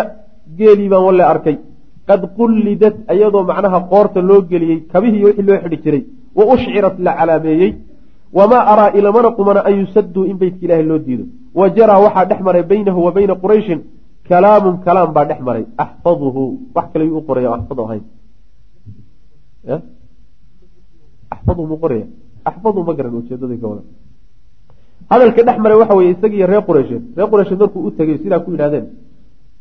[0.57, 1.57] geelii baan walle arkay.
[2.07, 6.03] Qad qullidat ayadoo macnaha qoorta loo geliyey kabihii wixii loo xidhi jiray.
[6.37, 7.71] Wa ushcirat la calaameeyey
[8.37, 11.25] wamaa araa ilamana qumana an yusaduu in beytka ilaahay loo diido
[11.59, 13.79] wa jaraa waxaa dhex maray baynahu wa bayna qurayshin
[14.29, 16.43] kalaamun kalaam baa dhex maray axfaduhu
[16.75, 18.03] wax kale yuu u qoraya axfad ahayn
[21.33, 22.07] axfaduhu mu qoraya
[22.49, 23.83] axfadu ma garan ujeedada ka wada
[25.09, 28.51] hadalka dhex maray waxa weye isagiiyo reer qureysheed reer qureysheed markuu u tegay sidaa ku
[28.51, 28.85] yidhahdeen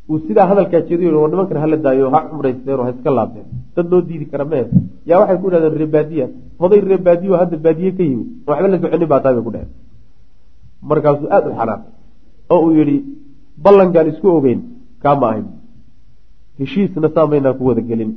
[0.09, 3.45] uu sidaa hadalkaa jeediy war nimankan hala daayo ha cumraysteen oo ha iska laabteen.
[3.75, 4.65] Dad loo diidi kara mee
[5.09, 6.25] yaa waxay ku yidhahdeen reebaadiya
[6.61, 9.71] hoday reebaadiyo hadda baadiye ka yimid waxba la soconin baa taa bay ku dheheen
[10.89, 11.91] markaasuu aada u xanaaqay
[12.53, 12.97] oo uu yidhi
[13.63, 14.59] ballankaan isku ogeyn
[15.03, 15.47] kaama ahayn.
[16.59, 18.11] Heshiisna saamaynaa ku wada gelin.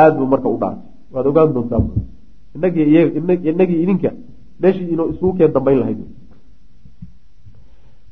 [0.00, 1.80] Aada buu marka u dhaartay waad ogaan doontaa
[2.56, 4.10] inagii idinka
[4.60, 6.00] meeshii inuu isugu keen dambayn lahayd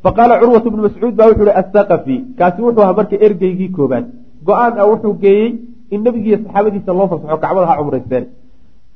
[0.04, 4.04] faqaala curwat bnu mascuud baa wuxuu hi athaqafi kaasi wuxuu ahaa marka ergeygii koobaad
[4.48, 5.50] go'aan ah wuxuu geeyey
[5.94, 8.24] in nebigiiyo saxaabadiisa loo fasaxo kacbada ha cumraysteen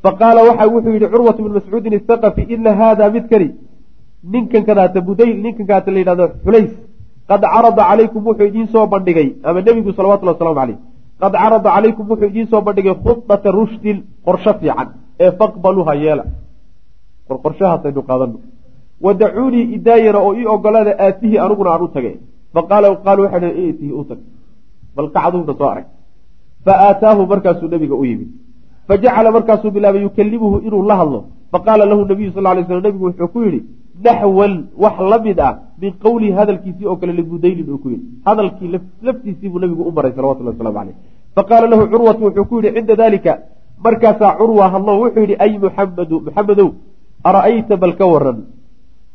[0.05, 3.49] faqaala waxa wuxuu yidhi curwatu bnu mascuudin isaqafi ina haada midkani
[4.33, 6.73] ninkan kadaata budayl ninkan kadaata la yidhahdo xulays
[7.31, 10.79] qad carada calaykum wuxuu idiin soo bandhigay ama nebigu salawatullah waslamu caleyh
[11.23, 14.89] qad carada calaykum wuxuu idiin soo bandhigay khudata rushdin qorsho fiican
[15.25, 16.25] ee faqbaluuha yeela.
[17.45, 18.39] Qorshahaasaynu qaadano
[19.07, 22.13] wadacuunii idaayana oo ii ogolaada aatihi aniguna aan u tage
[22.55, 24.21] faqaala qaalu waxay dh itihi u tag
[24.97, 25.87] bal kacduuna soo arag
[26.65, 28.31] fa aataahu markaasuu nabiga u yimid
[28.89, 31.21] fajacala markaasuu bilaabay yukalimuhu inuu la hadlo
[31.53, 33.61] faqaala lahu nabiyu sal lay slam nabigu wuxuu ku yidhi
[34.05, 38.69] naxwan wax la mid ah min qowlihi hadalkiisii oo kale libudaylin uu ku yidhi hadalkii
[39.07, 40.97] laftiisii buu nabigu u maray salawatullah waslamu caleyh
[41.37, 43.33] faqaala lahu curwatu wuxuu ku yidhi cinda dalika
[43.87, 46.71] markaasaa curwa hadlo wuxuu yidhi ay muxamadu muxamedow
[47.29, 48.39] ara'ayta bal ka waran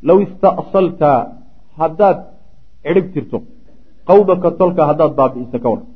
[0.07, 1.11] low ista'salta
[1.79, 2.17] haddaad
[2.85, 3.37] cidhib tirto
[4.09, 5.87] qawmaka tolka haddaad baabi'isa ka waran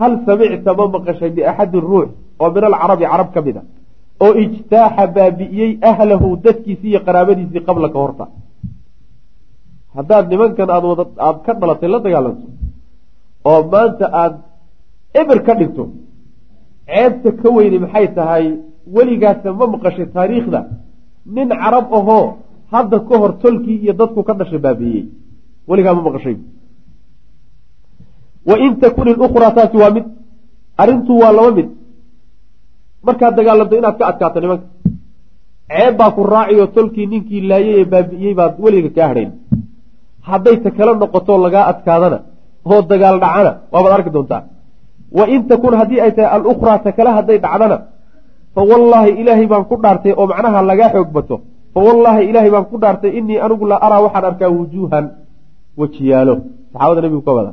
[0.00, 2.08] hal samicta ma maqashay biaxadin ruux
[2.42, 3.62] oo min alcarabi carab ka mid a
[4.24, 8.24] oo ijtaaxa baabi'iyey ahlahu dadkiisii iyo qaraabadiisii qabla ka horta
[9.96, 12.46] haddaad nimankan aad wada aada ka dhalatay la dagaalanto
[13.50, 14.38] oo maanta aada
[15.20, 15.84] eber ka dhigto
[16.88, 18.44] ceebta ka weyni maxay tahay
[18.96, 20.60] weligaasa ma maqashay taariikhda
[21.36, 22.24] nin carab ahoo
[22.72, 25.04] hadda ka hor tolkii iyo dadku ka dhashay baabi'iyey
[25.68, 26.36] weligaa ma maqashay.
[28.48, 30.04] Wain takun ilukhraa taasi waa mid.
[30.82, 31.68] Arrintu waa laba mid.
[33.06, 34.66] Markaad dagaalanto inaad ka adkaato nimanka.
[35.70, 39.30] Ceeb baa ku raaciyo tolkii ninkii laayay ee baabi'iyey baad weliga kaa hadhayn.
[40.28, 42.18] Hadday ta kala noqoto lagaa adkaadana
[42.70, 44.42] oo dagaal dhacana waabaad arki doontaa.
[45.16, 47.76] Wa in takun haddii ay tahay alukhraa ta kale hadday dhacdana
[48.54, 51.36] fa wallaahi ilaahay baan ku dhaartay oo macnaha lagaa xoog bato
[51.76, 55.04] fa wallaahi ilaahay baan ku dhaartay inii anigu la araa waxaan arkaa wujuuhan.
[55.80, 56.34] Wejiyaalo.
[56.72, 57.52] Saxaabada nabigu ka wada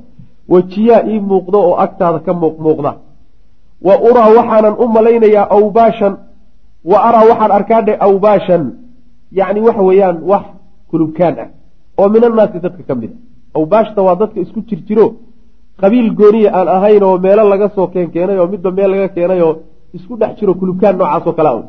[0.53, 2.91] wejiyaa ii muuqdo oo agtaada ka muuqmuuqda
[3.87, 6.13] wa uraa waxaanan u malaynayaa awbaashan.
[6.91, 8.63] Wa araa waxaan arkaa dhe awbaashan.
[9.39, 10.43] Yacni waxa weeyaan wax
[10.89, 11.49] kulubkaan ah
[11.99, 15.05] oo min annaasi dadka ka mid a awbaashta waa dadka isku jirjiro
[15.81, 19.53] qabiil gooniya aan ahayn oo meelo laga soo keenkeenay oo midba meel laga keenay oo
[19.97, 21.63] isku dhex jiro kulubkaan noocaas oo kale a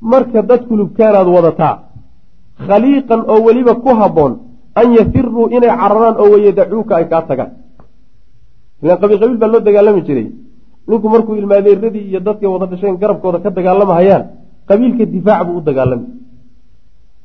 [0.00, 1.74] marka dad kulubkaanaad wadataa
[2.66, 4.32] khaliiqan oo weliba ku habboon
[4.80, 7.50] an yafiruu inay cararaan oo wayadacuuka ay kaa tagaan.
[8.82, 10.26] Ilaan qabiil qabiil baa loo dagaalami jiray.
[10.88, 14.22] Ninku markuu ilmaadeeradii iyo dadkay wada dhasheen garabkooda ka dagaalamahayaan
[14.68, 16.06] qabiilka difaac buu u dagaalami.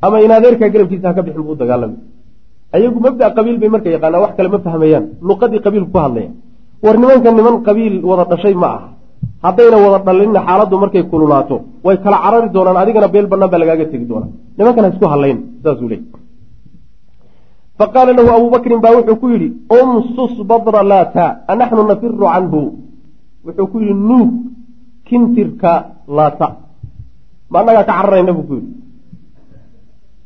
[0.01, 1.97] Ama in adeerkaa garabkiisa ha ka bixin buu u dagaalami.
[2.75, 5.05] Ayagu mabda qabiil bay marka yaqaanaa wax kale ma fahmayaan.
[5.27, 6.31] Luqadii qabiilku ku hadlaya.
[6.83, 8.87] War nimanka niman qabiil wada dhashay ma aha
[9.45, 13.85] haddayna wada dhalinna xaaladdu markay kululaato way kala carari doonaan adigana beel banaan baa lagaaga
[13.91, 14.31] tegi doonaa.
[14.57, 16.01] Nimankan ha isku hadlayn saasuu leey
[17.79, 19.47] faqaala lahu abuu bakrin baa wuxuu ku yidhi
[19.79, 22.61] umsus badra laata anaxnu nafiru canhu.
[23.45, 24.29] Wuxuu ku yidhi nuug
[25.07, 25.71] kintirka
[26.17, 26.47] laata
[27.51, 28.71] ma annagaa ka cararayna buu ku yidhi.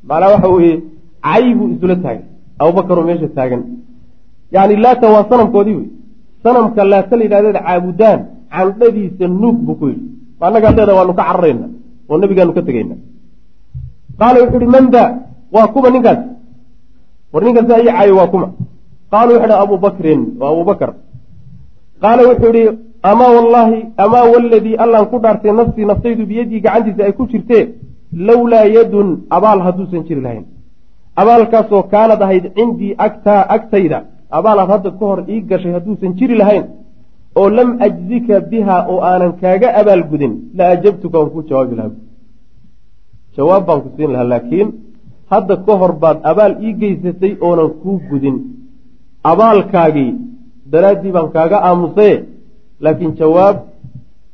[0.08, 0.74] Macnaa waxa weeye
[1.28, 2.26] cay buu isula taagan
[2.62, 3.62] abubakar oo meesha taagan.
[4.56, 5.88] Yani laata waa sanamkoodii wey
[6.44, 8.20] sanamka laata la yidhahdeed caabudaan
[8.56, 10.06] candhadiisa nuug buu ku yidhi.
[10.40, 11.68] Ma annagaa leeda waanu ka cararayna
[12.10, 12.96] oo nabigaanu ka tegayna.
[14.20, 14.86] Qaala wuxuu ihi man
[15.56, 16.20] waa kuma ninkaas.
[17.32, 18.48] War ninkaas ayi caayo waa kuma.
[19.12, 20.90] Qaala wuxu ihi abu bakrin waa abu bakr
[22.02, 22.70] qaala wuxuu ihi
[23.12, 27.64] amaa wallaahi amaa waladii allaan ku dhaartay nafsii naftaydu biyadii gacantiisa ay ku jirtee
[28.28, 30.46] lowlaa yadun abaal hadduusan jiri lahayn.
[31.22, 34.00] Abaalkaasoo kaanad ahayd cindii agtaa agtayda
[34.38, 36.66] abaalaad hadda ka hor ii gashay hadduusan jiri lahayn
[37.40, 41.98] oo lam ajzika biha oo aanan kaaga abaalgudin la ajabtuka waan kuu jawaabi lahaa.
[43.36, 44.68] Jawaab baan ku siin lahaa laakiin
[45.32, 48.38] hadda ka hor baad abaal ii geysatay oonan kuu gudin.
[49.32, 50.12] Abaalkaagii
[50.72, 52.16] daraaddii baan kaaga aamusaye
[52.84, 53.58] laakiin jawaab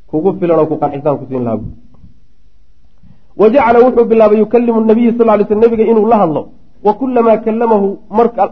[0.09, 1.69] kugu filan oo ku qanxisaan ku siin lahaa.
[3.39, 6.41] Wa jacala wuxuu bilaabay yukalimu nabiya sal lay sl nabiga inuu la hadlo
[6.85, 7.87] wa kulamaa kalamahu
[8.17, 8.43] marka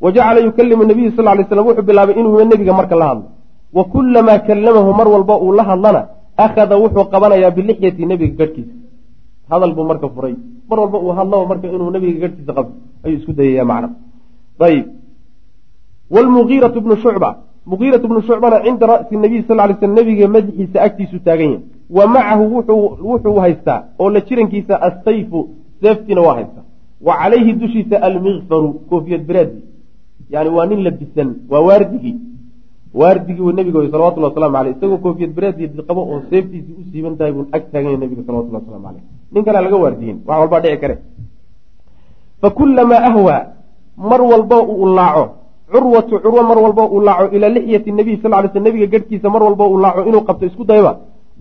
[0.00, 3.26] wa jacala yukalimu nabiyu sal lay slam wuxuu bilaabay inuu nebiga marka la hadlo
[3.72, 6.02] wa kulamaa kalamahu mar walba uu la hadlana
[6.36, 8.74] akhada wuxuu qabanayaa bilixyati nebiga garhkiisa
[9.50, 10.34] hadal buu marka furay
[10.70, 12.74] mar walba uu hadlaba marka inuu nebiga garhkiisa qabto
[13.04, 13.88] ayuu isku dayaya macna
[14.68, 14.86] ayb
[16.14, 17.30] wlmugiiratu bnu shucba
[17.66, 21.62] mugiiratu bnu shucbana cinda ra'si nabiy sal lay sl nebiga madaxiisa agtiisu taagan yahay
[21.96, 22.44] wa macahu
[23.10, 25.48] wuxuu haystaa oo la jirankiisa assayfu
[25.82, 26.64] seeftiina waa haystaa
[27.06, 29.69] wa calayhi dushiisa almikfaru koofiyad biraadi
[30.32, 32.16] yani waa nin labisan waa waardigii.
[32.94, 37.32] Waardigii uu nebiga wey salawatulli waslamu aleyh isagoo koofiyad biraadi qabo oo seeftiisii u tahay
[37.32, 39.02] buu ag taagan yahay nebiga salawatulli waslamu aleyh
[39.32, 40.96] nin kalea laga waardiyin wax walbaa dhici kare.
[42.40, 43.46] Fakulamaa ahwaa
[43.96, 45.24] mar walba uu laaco.
[45.72, 47.36] Curwatu curwo mar walbo uu laaco.
[47.36, 50.64] Ilaa lixyati nabiy sal ly sl nabiga garhkiisa mar walbo uu laaco inuu qabto isku
[50.64, 50.92] dayaba.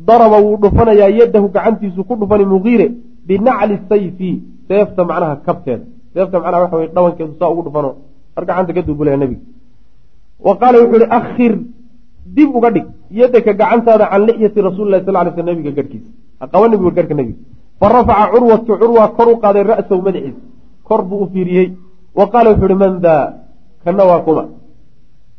[0.07, 2.91] Daraba wuu dhufanayaa yadahu gacantiisu ku dhufani mugiire
[3.27, 5.85] binacli sayfi seefta macnaha kabteeda.
[6.13, 7.95] Seefta macnaha waxa weye dhabankeedu saa ugu dhufano
[8.39, 9.41] mar gacanta ka duubulaya nebiga.
[10.39, 11.53] Wa qaala wuxuu ihi akhir
[12.25, 16.09] dib uga dhig yadaka gacantaada can lixyati rasuuli lahi sal ly sl nabiga garhkiisa
[16.41, 17.39] haqabani bu garhka nebiga.
[17.79, 20.41] Fa rafaca curwatu curwa kor u qaaday ra'sahu madaxiisa
[20.87, 21.67] kor buu u fiiriyey.
[22.15, 23.33] Wa qaala wuxuu ihi man daa?
[23.83, 24.43] Kana waa kuma.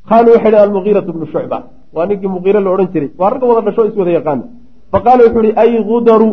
[0.09, 1.59] Qaaluu waxay ihi almugiiratu bnu shucba.
[1.95, 3.11] Waa ninkii muqiire la odhan jiray.
[3.19, 4.45] Waa ragga wada dhasho is wada yaqaana.
[4.93, 6.29] Fa qaala wuxuu ihi ay gudaru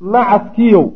[0.00, 0.86] nacaskiyow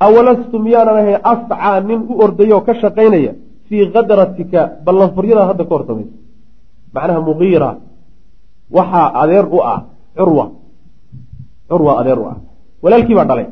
[0.00, 3.32] awalastu miyaanan ahay ascaa nin u ordayoo ka shaqaynaya
[3.68, 6.14] fii kadratika ballanfuryada hadda ka horsamaysa
[6.94, 7.70] macnaha mugiira
[8.76, 9.78] waxaa adeer u ah
[10.16, 10.46] curwa.
[11.68, 12.36] Curwa adeer u ah.
[12.82, 13.46] Walaalkii baa dhalay.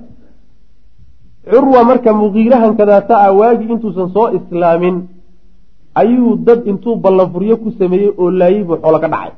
[1.51, 4.97] Curwa marka mugiirahan kadaata ah waagii intuusan soo islaamin
[6.01, 9.33] ayuu dad intuu ballanfuryo ku sameeyey oo laayey buu xoolo ka dhacay.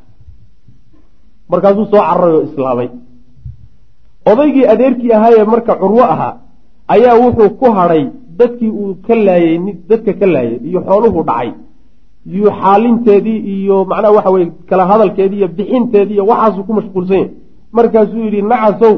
[1.51, 2.89] Markaasuu soo cararay oo islaamay.
[4.31, 6.33] Odaygii adeerkii ahaayee marka curwo ahaa
[6.95, 8.03] ayaa wuxuu ku hadhay
[8.39, 9.57] dadkii uu ka laayey
[9.91, 11.51] dadka ka laayay iyo xooluhu dhacay.
[12.37, 17.28] Iyo xaalinteedii iyo macnaha waxa weye kala hadalkeedii iyo bixinteedii iyo waxaasuu ku mashquulsan yahy
[17.76, 18.95] markaasuu yidhi nacasow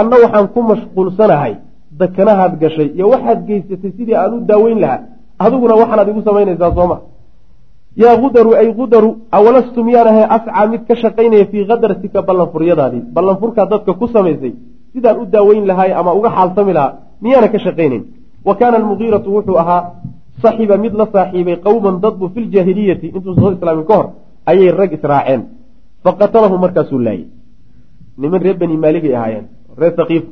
[0.00, 1.52] anna waxaan ku mashquulsanahay
[2.00, 5.00] dakanahaad gashay iyo waxaad geysatay sidii aan u daaweyn lahaa.
[5.44, 6.96] Adiguna waxaanaad igu samaynaysaa sooma
[8.02, 13.02] yaa gudaru ay gudaru awalastu miyaan ahay ascaa mid ka shaqaynaya fii kadratika ballanfuryadaadii?
[13.14, 14.52] Ballanfurkaa dadka ku samaysay
[14.92, 18.04] sidaan u daaweyn lahaay ama uga xaalsami lahaa miyaana ka shaqaynayn
[18.44, 19.82] wa kaana almugiiratu wuxuu ahaa
[20.42, 24.06] saxiba mid la saaxiibay qowman dadbu fi ljaahiliyati intuusan soo islaamin ka hor
[24.46, 25.42] ayay rag israaceen
[26.04, 27.26] faqatalahu markaasuu laayey
[28.18, 29.46] niman reer bani maaligay ahaayeen
[29.80, 30.24] reer sakiif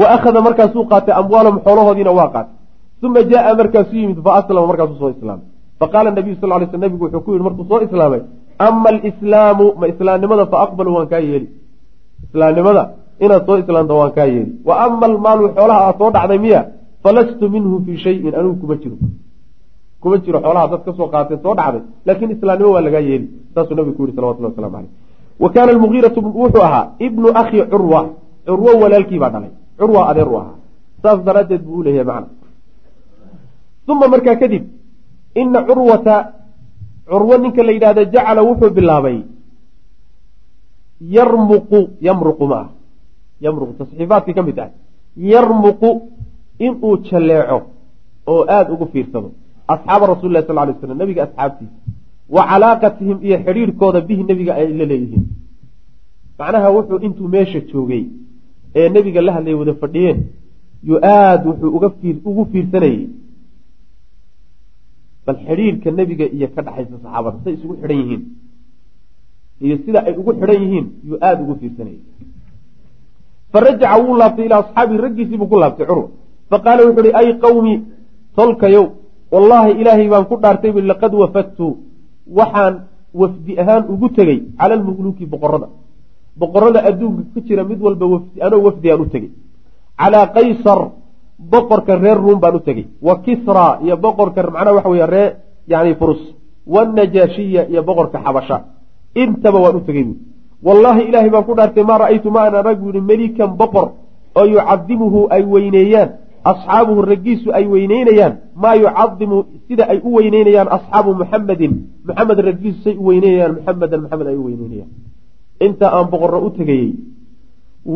[0.00, 2.54] wa akhada markaasuu qaatay amwaalahum xoolahoodiina waa qaatay
[3.06, 5.46] uma jaaa markaasuu yimid fa aslama markaasuu soo islaamay
[5.80, 8.22] faqaala nabiyu sal ly sl nabigu wuxuu ku yihi markuu soo islaamay
[8.66, 11.48] ama alislaamu ma islaamnimada fa aqbalu waan kaa yeeli
[12.26, 12.84] islaamnimada
[13.20, 16.60] inaad soo islaamta waan kaa yeeli wa ama almaalu xoolaha aad soo dhacday miya
[17.02, 18.96] falastu minhu fii shayin anigu kuma jiro.
[20.00, 23.74] Kuma jiro xoolaha dad ka soo qaatee soo dhacday laakiin islaamnimo waa lagaa yeeli saasuu
[23.76, 24.90] nabigu ku yihi salawatullah waslamu caleyh
[25.42, 28.00] wa kaana almugiiratu wuxuu ahaa ibnu akhi curwa
[28.46, 30.56] curwo walaalkii baa dhalay curwa adeer u ahaa.
[31.02, 32.28] Saas daraaddeed buu u leeyahay macna.
[33.88, 34.64] Uma markaa kadib
[35.34, 36.14] ina curwata
[37.10, 39.18] curwo ninka la yidhahda jacala wuxuu bilaabay
[41.00, 42.68] yarmuqu yamruqu ma ah
[43.44, 44.70] yamruqu tasxiifaadkii ka mid ah.
[45.32, 45.90] Yarmuqu
[46.66, 47.58] inuu jalleeco
[48.26, 49.32] oo aada ugu fiirsado.
[49.72, 51.76] Asxaaba rasuli lah sal lay slam nabiga asxaabtiisa
[52.34, 55.24] wa calaaqatihim iyo xidhiirhkooda bihi nebiga ay la leeyihiin.
[56.38, 58.04] Macnaha wuxuu intuu meesha joogay
[58.74, 60.18] ee nebiga la hadlaya wada fadhiyeen
[60.90, 61.70] yo aada wuxuu
[62.28, 63.08] ugu fiirsanayey
[65.26, 68.22] bal xidhiirka nebiga iyo ka dhexaysa saxaabada say isugu xidhan yihiin.
[69.64, 72.00] Iyo sida ay ugu xidhan yihiin yuu aada ugu fiirsanayay
[73.54, 76.08] fa rajaca wuu laabtay ilaa raggiisii buu ku laabtay curwa
[76.50, 77.74] fa qaala wuxu uhi ay qawmi
[78.36, 78.86] tolkayow
[79.32, 81.66] wallaahi ilaahay baan ku dhaartay bu laqad wafadtu
[82.38, 82.74] waxaan
[83.20, 85.68] wafdi ahaan ugu tegey cala almuluuki boqorada
[86.40, 89.30] boqorada adduunka ku jira mid walba wafdi anoo wafdigaan u tegey
[90.00, 90.80] calaa qaysar
[91.52, 95.28] boqorka reer ruum baan u tegey wa kisra iyo boqorka macnaha waxa wey ree
[95.72, 96.22] yani furus
[96.74, 98.56] wanajaashiya iyo boqorka xabasha
[99.22, 100.14] intaba waan u tegey bu
[100.66, 103.86] wallaahi ilaahay baan ku dhaartay maa ra'aytu ma an arag buuhi melikan boqor
[104.38, 106.10] oo yucadimuhu ay weyneeyaan
[106.50, 109.36] asxaabuhu raggiisu ay weyneynayaan maa yucadimu
[109.68, 111.72] sida ay u weyneynayaan asxaabu muxamedin
[112.08, 114.90] muxamed raggiisu say u weyneynayaan muxamedan maxamed ay u weyneynayaan.
[115.66, 116.90] Inta aan boqorro u tegayey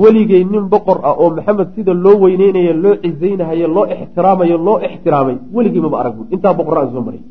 [0.01, 5.37] weligay nin boqor ah oo maxamed sida loo weyneynayo loo cizaynahayo loo ixtiraamayo loo ixtiraamay
[5.57, 7.23] weligay maba arag bu intaa boqorro aan soo maray.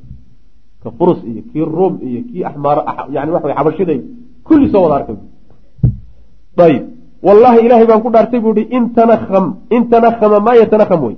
[0.84, 2.78] Ka furus iyo kii ruum iyo kii axmaar
[3.16, 4.00] yani waxa xabashiday
[4.48, 5.16] kulli soo wada arkay.
[6.66, 6.84] Ayb
[7.28, 9.46] wallaahi ilaahay baan ku dhaartay buu ihi in tanaham
[9.76, 11.16] in tanahama maa yatanaham wey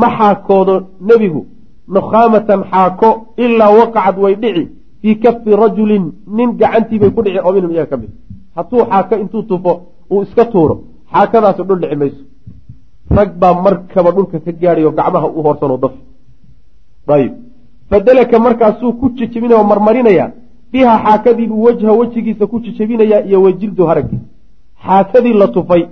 [0.00, 0.74] ma xaakoodo
[1.08, 1.42] nebigu
[1.94, 3.08] nukhaamatan xaako
[3.44, 4.64] ilaa waqacad way dhici
[5.00, 6.04] fii kafi rajulin
[6.36, 8.10] nin gacantii bay ku dhici oo minhum iyaga ka mid.
[8.56, 9.72] Hadduu xaako intuu tufo
[10.10, 10.74] uu iska tuuro.
[11.12, 12.22] Xaakadaasu dhul dhici mayso.
[13.16, 15.94] Rag baa markaba dhulka ka gaadhayo gacmaha u hoorsanoo daf
[17.16, 17.32] ayb
[17.90, 20.26] fadalaka markaasuu ku jejebinaya oo marmarinaya
[20.72, 24.26] biha xaakadiibuu wejha wejigiisa ku jejebinayaa iyo wajildu haraggiisa
[24.84, 25.82] xaakadii la tufay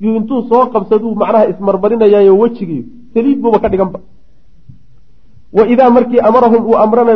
[0.00, 2.84] yuu intuu soo qabsaduu macnaha ismarmarinayaayo wejigii
[3.14, 4.00] saliid buuba ka dhiganba.
[5.52, 7.12] Wa idaa markii amarahum uu amrana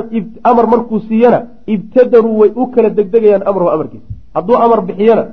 [0.50, 1.38] amar markuu siiyana
[1.74, 4.06] ibtadaruu way u kala degdegayaan amrahu amarkiisa.
[4.34, 5.24] Hadduu amar bixiyana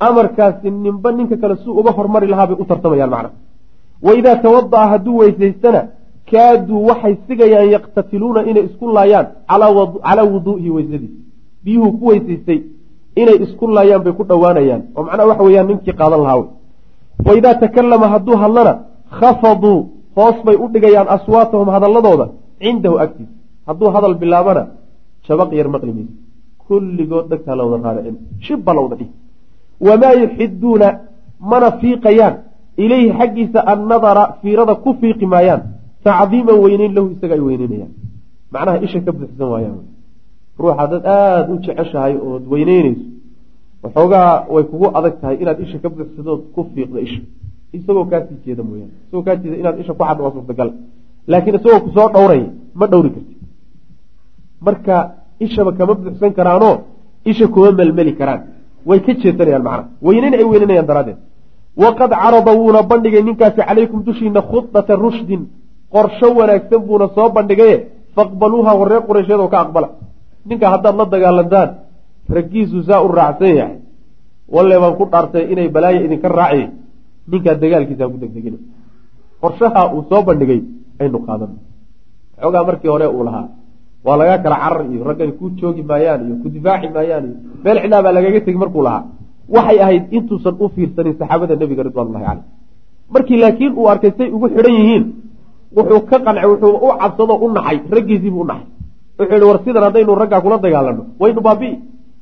[0.00, 3.30] amarkaasi ninba ninka kale suu uga hormari lahaa bay u tartamayaan macna
[4.02, 5.80] wa idaa tawada'a hadduu weysaystana
[6.30, 11.12] kaaduu waxay sigayaan yaqtatiluuna inay isku laayaan calaa wuduu'ihi weysadiis
[11.64, 12.60] biyuhu ku weysaystay
[13.16, 14.82] inay isku laayaan bay ku dhowaanayaan.
[14.96, 16.48] Oo macnaha waxa weeyaan ninkii qaadan lahaa wey.
[17.26, 18.72] Wa idaa takallama hadduu hadlana
[19.18, 19.78] khafaduu
[20.16, 22.26] hoos bay u dhigayaan aswaatahum hadalladooda
[22.62, 23.34] cindahu agtiisa.
[23.68, 24.62] Hadduu hadal bilaabana
[25.26, 26.14] shabaq yar maqli maysa
[26.66, 29.12] kulligood dhagtaa la wada raaricin shibba la wada dhihi
[29.86, 30.88] wamaa yuxiduuna
[31.50, 32.34] mana fiiqayaan.
[32.84, 35.62] Ilayhi xaggiisa annadara fiirada ku fiiqi maayaan.
[36.04, 37.92] Tacdiiman weyneyn lahu isaga ay weyneynayaan.
[38.52, 39.99] Macnaha isha ka buuxsan waayaan
[40.62, 43.04] ruuxa dad aada u jeceshahay ood weyneyneyso
[43.84, 47.20] waxoogaa way kugu adag tahay inaad isha ka buuxsadood ku fiiqda isha.
[47.76, 50.70] Isagoo kaasii jeeda mooyaane isagoo kaa jeeda inaad isha ku xadho waa suurtagal.
[51.30, 52.46] Laakiin isagoo ku soo dhowraya
[52.78, 53.34] ma dhowri karti
[54.66, 54.94] marka
[55.44, 56.74] ishaba kama buuxsan karaanoo
[57.30, 58.40] isha kuma melmeli karaan.
[58.88, 61.18] Way ka jeesanayaan macnaha weyneyn ay weynenayaan daraaddeed.
[61.82, 65.42] Waqad carada wuuna bandhigay ninkaasi calaykum dushiina khudata rushdin.
[65.94, 67.76] Qorsho wanaagsan buuna soo bandhigaye
[68.16, 69.88] faqbaluuha warreer qureysheed oo ka aqbala
[70.48, 71.70] ninka haddaad la dagaalantaan
[72.36, 73.76] raggiisu saa u raacsan yahay.
[74.54, 76.66] Walle baan ku dhaartay inay balaayo idinka raaciy
[77.30, 78.58] ninkaa dagaalkiisa ku degdegina
[79.42, 80.60] qorshaha uu soo bandhigay
[81.00, 81.56] aynu qaadano
[82.40, 83.48] xoogaa markii hore uu lahaa.
[84.04, 87.78] Waa lagaa kala carar iyo raggani ku joogi maayaan iyo ku difaaci maayaan iyo meel
[87.82, 89.02] cidlaa baa lagaga tegi markuu lahaa.
[89.54, 92.44] Waxay ahayd intuusan u fiirsanin saxaabada nebiga ridwanullahi caleyh
[93.14, 95.04] markii laakiin uu arkay say ugu xidhan yihiin
[95.76, 98.66] wuxuu ka qancay wuxuu u cabsadoo u naxay raggiisiibuu u naxay
[99.20, 101.74] wuxuu yihi war sidan haddaynu raggaa kula dagaalano waynu baabi'i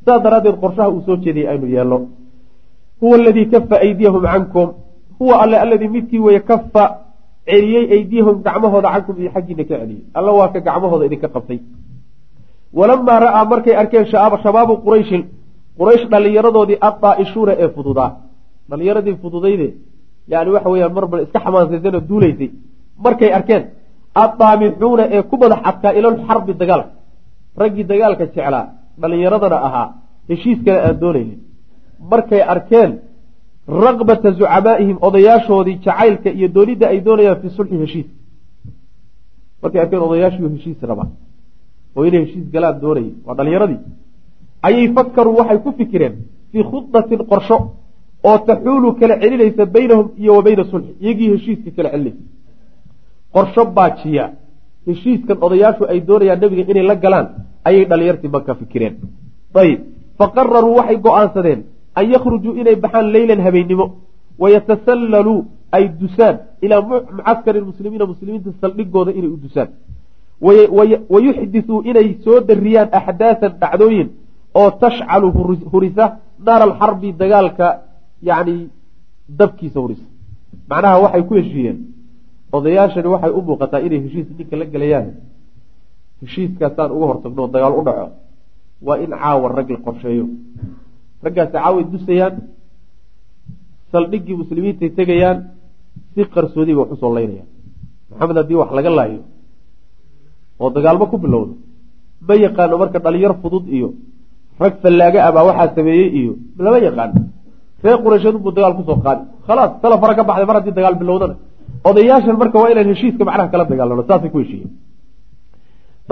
[0.05, 1.99] saas daraaddeed qorshaha uu soo jeediyey aynu yeelno.
[3.01, 4.69] Huwa aladii kafa aydiyahum cankum
[5.19, 6.85] huwa alle alladii midkii weeye kafa
[7.49, 10.03] celiyey aydiyahum gacmahooda cankum iyo xaggiina ka celiyey.
[10.19, 11.59] Alla waa ka gacmahooda idinka qabtay.
[12.79, 14.07] Walamaa ra'aa markay arkeen
[14.45, 15.23] shabaabu qurayshin
[15.79, 18.11] quraysh dhallinyaradoodii addaaishuuna ee fududaa.
[18.71, 19.69] Dhallinyaradii fududayde
[20.33, 22.51] yani waxa weyaan marba iska xamaansaysanoo duulaysay.
[23.05, 23.63] Markay arkeen
[24.25, 26.91] addaamixuuna ee ku madax adkaa ilalxarbi dagaalka
[27.61, 28.65] raggii dagaalka jeclaa
[29.01, 29.87] dhallinyaradana ahaa
[30.31, 31.39] heshiiskana aan doonaynin.
[32.11, 32.91] Markay arkeen
[33.85, 38.09] raqbata zucamaa'ihim odayaashoodii jacaylka iyo doonidda ay doonayaan fii sulxi heshiis.
[39.63, 41.09] Markay arkeen odayaashii heshiis rabaa
[41.97, 43.81] oo inay heshiis galaan doonayay waa dhallinyaradii.
[44.67, 46.15] Ayay fakaruu waxay ku fikireen
[46.51, 47.57] fii khudatin qorsho
[48.29, 52.23] oo taxuulu kala celinaysa baynahum iyo wa bayna sulxi iyagii heshiiska kala celinaysa
[53.35, 54.25] qorsho baajiya.
[54.87, 57.27] Heshiiskan odayaashu ay doonayaan nebiga inay la galaan
[57.69, 58.95] ayay dhalinyartii maka fikireen.
[59.63, 59.81] Ayib.
[60.19, 61.61] Faqararuu waxay go'aansadeen
[61.99, 63.87] an yakhrujuu inay baxaan leylan habeennimo
[64.43, 65.41] wayatasallaluu
[65.77, 66.81] ay dusaan ilaa
[67.19, 69.69] mucaskari muslimiina muslimiinta saldhigooda inay u dusaan.
[71.15, 74.09] Wayuxdisuu inay soo dariyaan axdaasan dhacdooyin
[74.61, 75.29] oo tashcalu
[75.73, 76.05] hurisa
[76.47, 77.67] naara alxarbi dagaalka
[78.29, 78.55] yani
[79.39, 80.07] dabkiisa hurisa.
[80.71, 81.77] Macnaha waxay ku heshiiyeen
[82.57, 85.07] odayaashani waxay u muuqataa inay heshiis ninka la gelayaan.
[86.23, 88.07] Heshiiskaasaan uga hortagno dagaal u dhaco.
[88.87, 90.25] Waa in caawa rag la qorsheeyo.
[91.25, 92.35] Raggaasi caaway dusayaan
[93.93, 95.39] saldhiggii muslimiintay tegayaan
[96.15, 97.49] si qarsoodiba wax u soo laynayaan.
[98.11, 99.21] Maxamed haddii wax laga laayo
[100.61, 101.55] oo dagaalmo ku bilowdo
[102.27, 103.89] ma yaqaano marka dhalinyar fudud iyo
[104.63, 106.33] rag fallaaga ah baa waxaa sameeyey iyo
[106.65, 107.21] lama yaqaano
[107.85, 109.23] reer quraysheed buu dagaal ku soo qaadi.
[109.47, 111.35] Khalaas tala fara ka baxday mar haddii dagaal bilowdana
[111.85, 114.71] odayaashan marka waa inaan heshiiska macnaha kala dagaalano saasay ku heshiiyeen.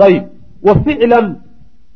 [0.05, 0.23] Ayib
[0.67, 1.27] wa ficlan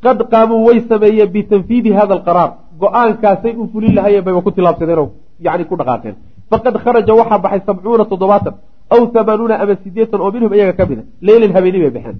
[0.04, 2.50] qad qaamuu way sameeyeen bitanfiidi hada alqaraar.
[2.80, 5.08] Go'aankaasay u fulin lahayeen bayba ku tilaabsadeenoo
[5.40, 6.16] yani ku dhaqaaqeen.
[6.50, 8.54] Faqad kharaja waxaa baxay sabcuuna toddobaatan
[8.94, 12.16] aw hamaanuuna ama sideetan oo minhum iyaga ka mida leylan habeeni bay baxeen.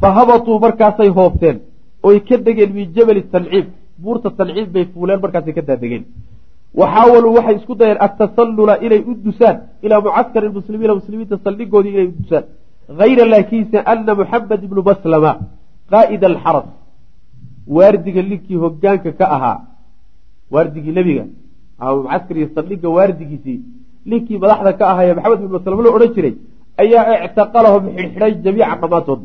[0.00, 1.56] Fa habatuu markaasay hoobteen.
[2.02, 3.66] Oy ka degeen min jabali tanciib
[4.02, 6.04] buurta tanciib bay fuuleen markaasay ka daadegeen
[6.78, 12.14] waxaawaluu waxay isku dayeen atasallula inay u dusaan ilaa mucaskari muslimiina muslimiinta saldhigoodii inay u
[12.20, 12.44] dusaan.
[13.00, 15.32] Hayra laakiinse ana muxamed ibnu maslama
[15.92, 16.66] qaa'ida alxaras
[17.76, 19.58] waardiga ninkii hogaanka ka ahaa
[20.54, 21.24] waardigii nebiga
[21.82, 23.58] ama mucaskar iyo saldhiga waardigiisii
[24.10, 26.34] ninkii madaxda ka ahaye maxamed ibnu maslama la odhan jiray
[26.82, 29.20] ayaa ictaqalahum xidhxidhay jamiican dhammaantood.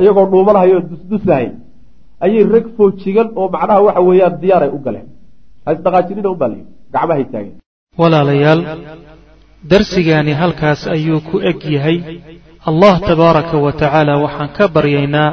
[0.00, 1.46] Iyagoo dhuumanhayo dusdusahay
[2.24, 5.06] ayay rag foojigan oo macnaha waxa weeyaan diyaaray u galeen
[5.68, 6.64] hasdhaqaajinina unbaa layi
[6.94, 7.56] gacmahay taageen.
[8.00, 8.60] Walaalayaal
[9.70, 11.98] darsigaani halkaas ayuu ku eg yahay.
[12.70, 15.30] Allah tabaaraka wa tacaala waxaan ka baryaynaa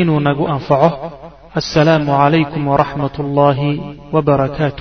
[0.00, 0.90] inuu nagu anfaco.
[1.60, 3.70] Assalaamu calaykum waraxmat ullaahi
[4.14, 4.74] wbarakaatu